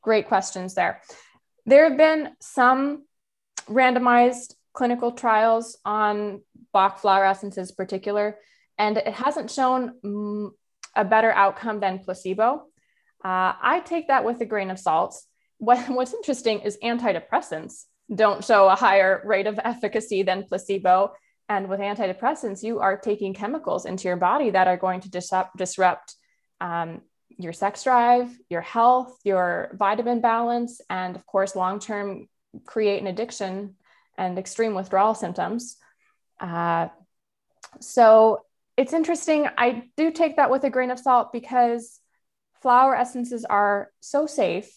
[0.00, 1.02] Great questions there.
[1.66, 3.04] There have been some
[3.68, 6.42] randomized clinical trials on
[6.72, 8.38] Bach flower essences, particular,
[8.78, 10.52] and it hasn't shown
[10.96, 12.66] a better outcome than placebo.
[13.24, 15.20] Uh, I take that with a grain of salt.
[15.58, 21.12] What, what's interesting is antidepressants don't show a higher rate of efficacy than placebo.
[21.48, 25.56] And with antidepressants, you are taking chemicals into your body that are going to disrupt,
[25.56, 26.14] disrupt
[26.60, 27.02] um,
[27.38, 32.28] your sex drive, your health, your vitamin balance, and of course, long term
[32.66, 33.76] create an addiction
[34.16, 35.76] and extreme withdrawal symptoms.
[36.38, 36.88] Uh,
[37.80, 38.40] so
[38.76, 39.46] it's interesting.
[39.56, 42.00] I do take that with a grain of salt because
[42.62, 44.70] flower essences are so safe,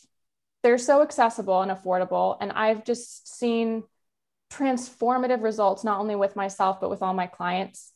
[0.61, 2.37] they're so accessible and affordable.
[2.39, 3.83] And I've just seen
[4.51, 7.91] transformative results, not only with myself, but with all my clients.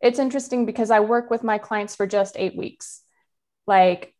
[0.00, 3.02] It's interesting because I work with my clients for just eight weeks
[3.66, 4.11] like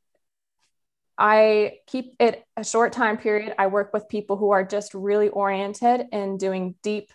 [1.22, 3.54] i keep it a short time period.
[3.56, 7.10] I work with people who are just really oriented in doing deep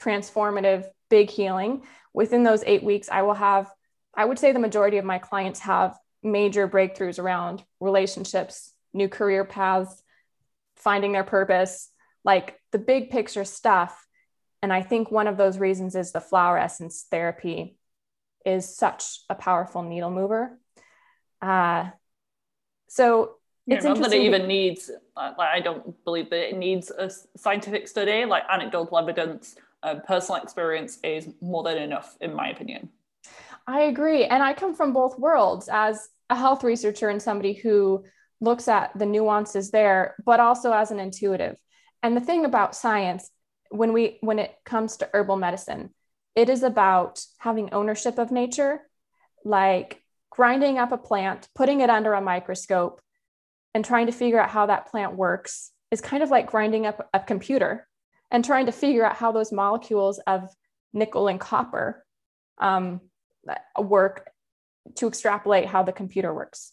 [0.00, 1.82] transformative big healing.
[2.14, 3.70] Within those eight weeks i will have
[4.14, 9.44] i would say the majority of my clients have major breakthroughs around relationships new career
[9.44, 10.02] paths
[10.76, 11.90] finding their purpose
[12.24, 14.06] like the big picture stuff.
[14.62, 17.76] And i think one of those reasons is the flower essence therapy
[18.46, 20.58] is such a powerful needle mover.
[21.42, 21.90] Uh,
[22.88, 26.56] so Yeah, it's not that it even needs like like, I don't believe that it
[26.56, 28.24] needs a scientific study.
[28.24, 32.90] Like anecdotal evidence, uh, personal experience is more than enough, in my opinion.
[33.66, 34.24] I agree.
[34.24, 38.04] And I come from both worlds as a health researcher and somebody who
[38.40, 41.56] looks at the nuances there, but also as an intuitive.
[42.02, 43.30] And the thing about science,
[43.70, 45.90] when we when it comes to herbal medicine,
[46.34, 48.82] it is about having ownership of nature,
[49.44, 50.02] like
[50.36, 53.00] grinding up a plant, putting it under a microscope,
[53.74, 57.08] and trying to figure out how that plant works is kind of like grinding up
[57.14, 57.86] a computer
[58.30, 60.48] and trying to figure out how those molecules of
[60.92, 62.04] nickel and copper
[62.58, 63.00] um,
[63.78, 64.30] work
[64.96, 66.72] to extrapolate how the computer works.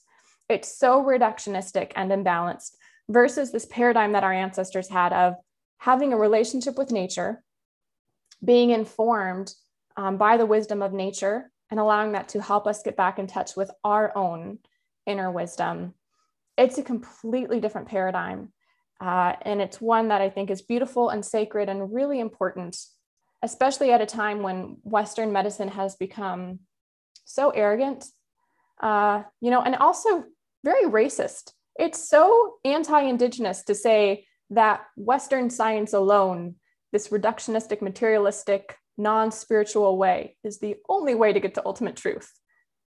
[0.50, 2.72] It's so reductionistic and imbalanced
[3.10, 5.36] versus this paradigm that our ancestors had of
[5.78, 7.44] having a relationship with nature,
[8.44, 9.54] being informed
[9.96, 13.26] um, by the wisdom of nature, and allowing that to help us get back in
[13.26, 14.60] touch with our own
[15.08, 15.96] inner wisdom.
[16.56, 18.54] It's a completely different paradigm.
[19.02, 22.78] Uh, and it's one that I think is beautiful and sacred and really important,
[23.42, 26.60] especially at a time when Western medicine has become
[27.26, 28.06] so arrogant,
[28.80, 30.26] uh, you know, and also
[30.64, 31.54] very racist.
[31.80, 36.54] It's so anti Indigenous to say that Western science alone,
[36.92, 42.32] this reductionistic, materialistic, non spiritual way, is the only way to get to ultimate truth.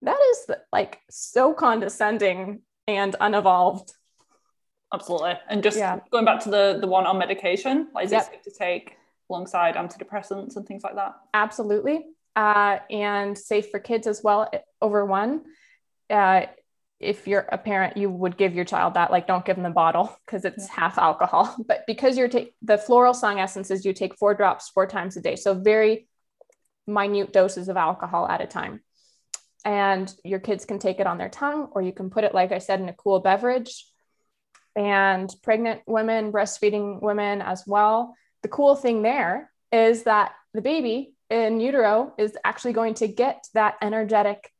[0.02, 3.94] That is like so condescending and unevolved.
[4.94, 5.34] Absolutely.
[5.50, 6.00] And just Yeah.
[6.12, 8.22] going back to the the one on medication, like is Yep.
[8.22, 8.98] it safe to take
[9.30, 11.14] alongside antidepressants and things like that?
[11.34, 14.50] absolutely uh, and safe for kids as well
[14.82, 15.44] over one
[16.10, 16.46] uh,
[17.04, 19.70] if you're a parent you would give your child that like don't give them the
[19.70, 21.56] bottle because it's half alcohol.
[21.68, 25.22] But because you're take the floral song essences you take four drops four times a
[25.22, 26.08] day so very
[26.88, 28.82] minute doses of alcohol at a time.
[29.66, 32.52] And your kids can take it on their tongue or you can put it like
[32.52, 33.86] i said in a cool beverage.
[34.76, 38.16] And pregnant women breastfeeding women as well.
[38.42, 43.46] The cool thing there is that the baby in utero is actually going to get
[43.54, 44.52] that energetic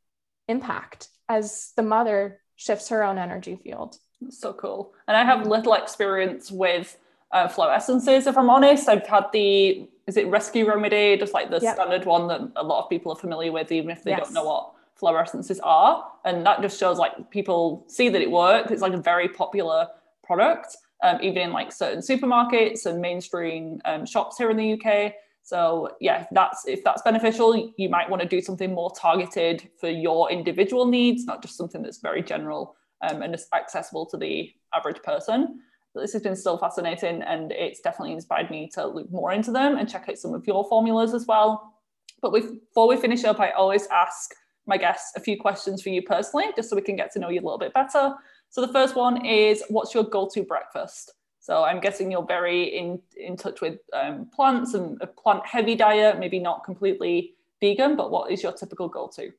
[0.48, 3.98] impact as the mother shifts her own energy field.
[4.30, 4.92] So cool.
[5.08, 6.96] And I have little experience with
[7.32, 8.88] uh, flower essences, if I'm honest.
[8.88, 11.74] I've had the, is it Rescue Remedy, just like the Yep.
[11.74, 14.20] standard one that a lot of people are familiar with, even if they Yes.
[14.20, 16.06] don't know what flower essences are.
[16.24, 18.70] And that just shows like people see that it works.
[18.70, 19.88] It's like a very popular
[20.22, 25.14] product, um, even in like certain supermarkets and mainstream um, shops here in the UK.
[25.44, 29.68] So yeah, if that's if that's beneficial, you might want to do something more targeted
[29.78, 34.50] for your individual needs, not just something that's very general um, and accessible to the
[34.74, 35.60] average person.
[35.92, 39.52] But this has been still fascinating, and it's definitely inspired me to look more into
[39.52, 41.74] them and check out some of your formulas as well.
[42.22, 44.34] But before we finish up, I always ask
[44.66, 47.28] my guests a few questions for you personally, just so we can get to know
[47.28, 48.14] you a little bit better.
[48.48, 51.12] So the first one is what's your go-to breakfast?
[51.44, 55.74] So I'm guessing you're very in in touch with um, plants and a plant heavy
[55.74, 59.30] diet, maybe not completely vegan, but what is your typical go-to?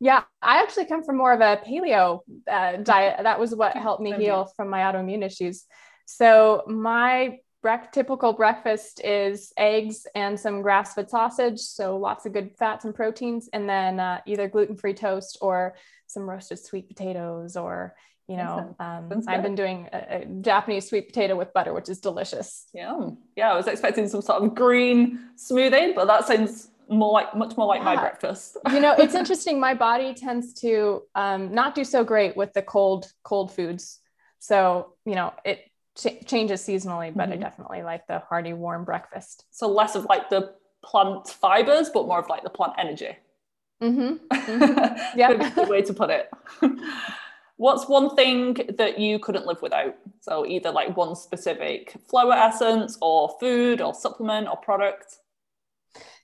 [0.00, 3.22] Yeah, I actually come from more of a paleo uh, diet.
[3.22, 5.66] That was what helped me heal from my autoimmune issues.
[6.06, 12.52] So my bre- typical breakfast is eggs and some grass-fed sausage, so lots of good
[12.58, 15.76] fats and proteins, and then uh, either gluten-free toast or
[16.06, 17.94] some roasted sweet potatoes or
[18.28, 22.00] you know um, i've been doing a, a, japanese sweet potato with butter which is
[22.00, 22.66] delicious.
[22.72, 27.34] Yeah yeah i was expecting some sort of green smoothie but that sounds more like
[27.34, 27.84] much more like yeah.
[27.84, 28.56] my breakfast.
[28.72, 29.60] You know it's interesting.
[29.60, 34.00] My body tends to um, not do so great with the cold cold foods.
[34.38, 35.60] So you know it
[35.96, 37.32] ch- changes seasonally but mm-hmm.
[37.32, 39.44] i definitely like the hearty warm breakfast.
[39.50, 40.54] So less of like the
[40.84, 43.16] plant fibers but more of like the plant energy.
[43.82, 44.26] Mm-hmm.
[44.32, 45.18] mm-hmm.
[45.18, 45.50] yeah.
[45.50, 46.30] The way to put it
[47.56, 49.94] What's one thing that you couldn't live without?
[50.20, 55.18] So either like one specific flower essence or food or supplement or product.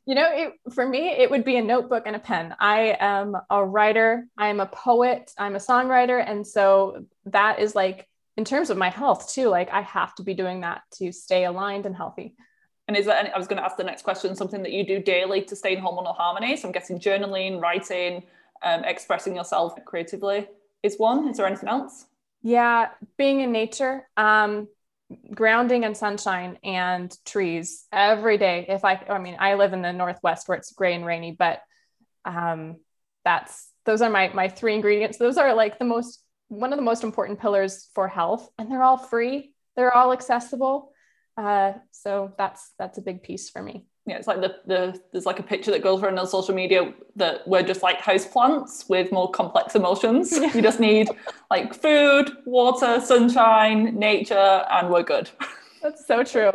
[0.06, 2.56] You know, it, for me, it would be a notebook and a pen.
[2.58, 6.20] I am a writer, I'm a poet, I'm a songwriter.
[6.26, 10.24] And so that is like, in terms of my health too, like I have to
[10.24, 12.34] be doing that to stay aligned and healthy.
[12.88, 14.84] And is that, any, I was going to ask the next question, something that you
[14.84, 16.56] do daily to stay in hormonal harmony?
[16.56, 18.24] So I'm guessing journaling, writing,
[18.64, 20.48] um, expressing yourself creatively
[20.82, 21.28] is one.
[21.28, 22.06] Is there anything else?
[22.42, 24.68] Yeah, being in nature, um,
[25.34, 28.66] grounding and sunshine and trees every day.
[28.68, 31.60] If I, I mean, I live in the Northwest where it's gray and rainy, but
[32.24, 32.76] um,
[33.24, 35.18] that's, those are my, my three ingredients.
[35.18, 38.82] Those are like the most, one of the most important pillars for health and they're
[38.82, 39.52] all free.
[39.76, 40.92] They're all accessible.
[41.36, 45.24] Uh, so that's, that's a big piece for me yeah, it's like the, the there's
[45.24, 48.86] like a picture that goes around on social media that we're just like house plants
[48.88, 50.32] with more complex emotions.
[50.32, 51.08] you just need
[51.48, 55.30] like food, water, sunshine, nature, and we're good.
[55.80, 56.50] That's so true.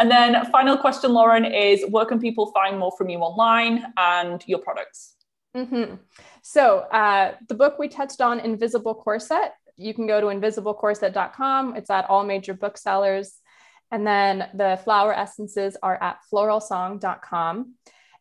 [0.00, 4.42] and then final question, Lauren, is where can people find more from you online and
[4.46, 5.16] your products?
[5.54, 5.96] Mm-hmm.
[6.42, 11.76] So uh, the book we touched on, Invisible Corset, you can go to invisiblecorset.com.
[11.76, 13.40] It's at all major booksellers.
[13.90, 17.74] And then the flower essences are at floralsong.com.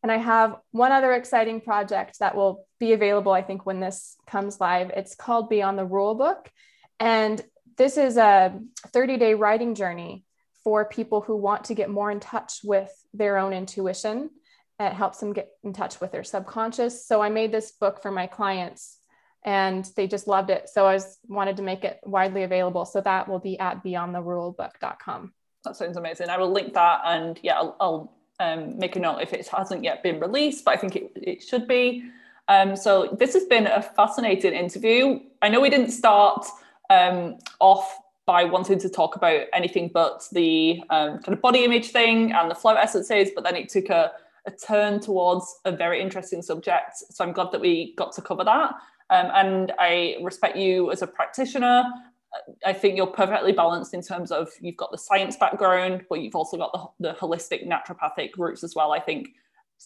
[0.04, 4.16] And I have one other exciting project that will be available, I think, when this
[4.28, 4.92] comes live.
[4.92, 6.52] It's called Beyond the Rule Book.
[7.00, 7.42] And
[7.78, 8.60] this is a
[8.94, 10.24] 30 day writing journey
[10.64, 14.30] for people who want to get more in touch with their own intuition.
[14.80, 17.08] It helps them get in touch with their subconscious.
[17.08, 18.98] So I made this book for my clients
[19.46, 20.70] and they just loved it.
[20.70, 22.84] So I was, wanted to make it widely available.
[22.86, 25.34] So that will be at beyondtherulebook.com.
[25.66, 26.30] That sounds amazing.
[26.30, 29.84] I will link that and yeah, I'll, I'll um, make a note if it hasn't
[29.84, 32.04] yet been released, but I think it, it should be.
[32.48, 35.20] Um, so this has been a fascinating interview.
[35.42, 36.46] I know we didn't start
[36.90, 41.90] um, off by wanting to talk about anything but the um, kind of body image
[41.90, 44.12] thing and the flower essences, but then it took a,
[44.46, 46.98] a, turn towards a very interesting subject.
[47.12, 48.74] So I'm glad that we got to cover that.
[49.12, 51.84] Um, and I respect you as a practitioner
[52.66, 56.36] I think you're perfectly balanced in terms of you've got the science background, but you've
[56.36, 58.92] also got the, the holistic naturopathic roots as well.
[58.92, 59.30] I think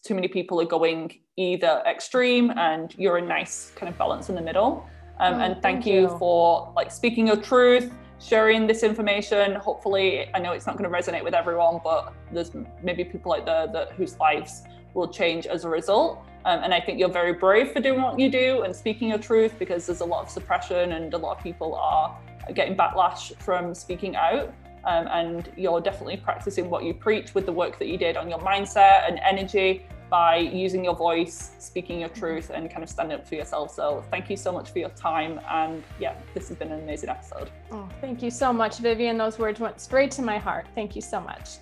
[0.03, 4.35] too many people are going either extreme, and you're a nice kind of balance in
[4.35, 4.85] the middle.
[5.19, 9.55] Um, oh, and thank, thank you, you for like speaking your truth, sharing this information.
[9.55, 12.51] Hopefully, I know it's not going to resonate with everyone, but there's
[12.83, 16.25] maybe people out there that whose lives will change as a result.
[16.45, 19.17] Um, and I think you're very brave for doing what you do and speaking your
[19.17, 22.17] truth because there's a lot of suppression and a lot of people are
[22.53, 24.53] getting backlash from speaking out.
[24.85, 28.29] Um, and you're definitely practicing what you preach with the work that you did on
[28.29, 33.19] your mindset and energy by using your voice, speaking your truth, and kind of standing
[33.19, 33.73] up for yourself.
[33.73, 35.39] So, thank you so much for your time.
[35.49, 37.51] And yeah, this has been an amazing episode.
[37.71, 39.17] Oh, thank you so much, Vivian.
[39.17, 40.67] Those words went straight to my heart.
[40.73, 41.57] Thank you so much.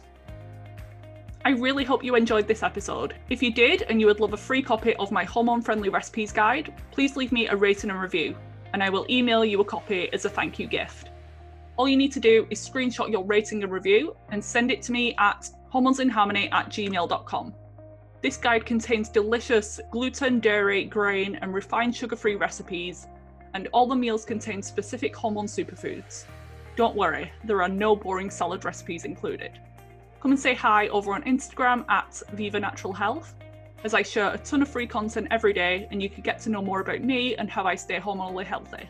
[1.44, 3.16] I really hope you enjoyed this episode.
[3.30, 6.32] If you did and you would love a free copy of my hormone friendly recipes
[6.32, 8.36] guide, please leave me a rating and review
[8.74, 11.10] and I will email you a copy as a thank you gift.
[11.78, 14.92] All you need to do is screenshot your rating and review and send it to
[14.92, 17.54] me at hormonesinharmony at gmail.com.
[18.22, 23.08] This guide contains delicious gluten, dairy, grain, and refined sugar free recipes,
[23.54, 26.26] and all the meals contain specific hormone superfoods.
[26.76, 29.60] Don't worry, there are no boring salad recipes included.
[30.20, 33.36] Come and say hi over on Instagram at Viva Natural Health
[33.84, 36.50] as I share a ton of free content every day and you can get to
[36.50, 38.90] know more about me and how I stay hormonally healthy.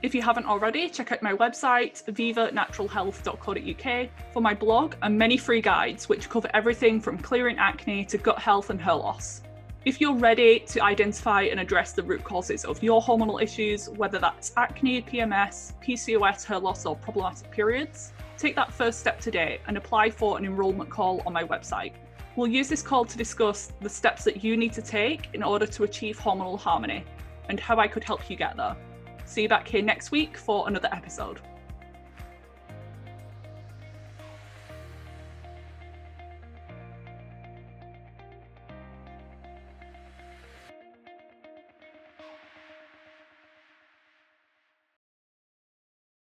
[0.00, 5.60] If you haven't already, check out my website, vivanaturalhealth.co.uk, for my blog and many free
[5.60, 9.42] guides which cover everything from clearing acne to gut health and hair loss.
[9.84, 14.18] If you're ready to identify and address the root causes of your hormonal issues, whether
[14.18, 19.76] that's acne, PMS, PCOS, hair loss, or problematic periods, take that first step today and
[19.76, 21.94] apply for an enrolment call on my website.
[22.38, 25.66] We'll use this call to discuss the steps that you need to take in order
[25.66, 27.04] to achieve hormonal harmony
[27.48, 28.76] and how I could help you get there.
[29.24, 31.40] See you back here next week for another episode.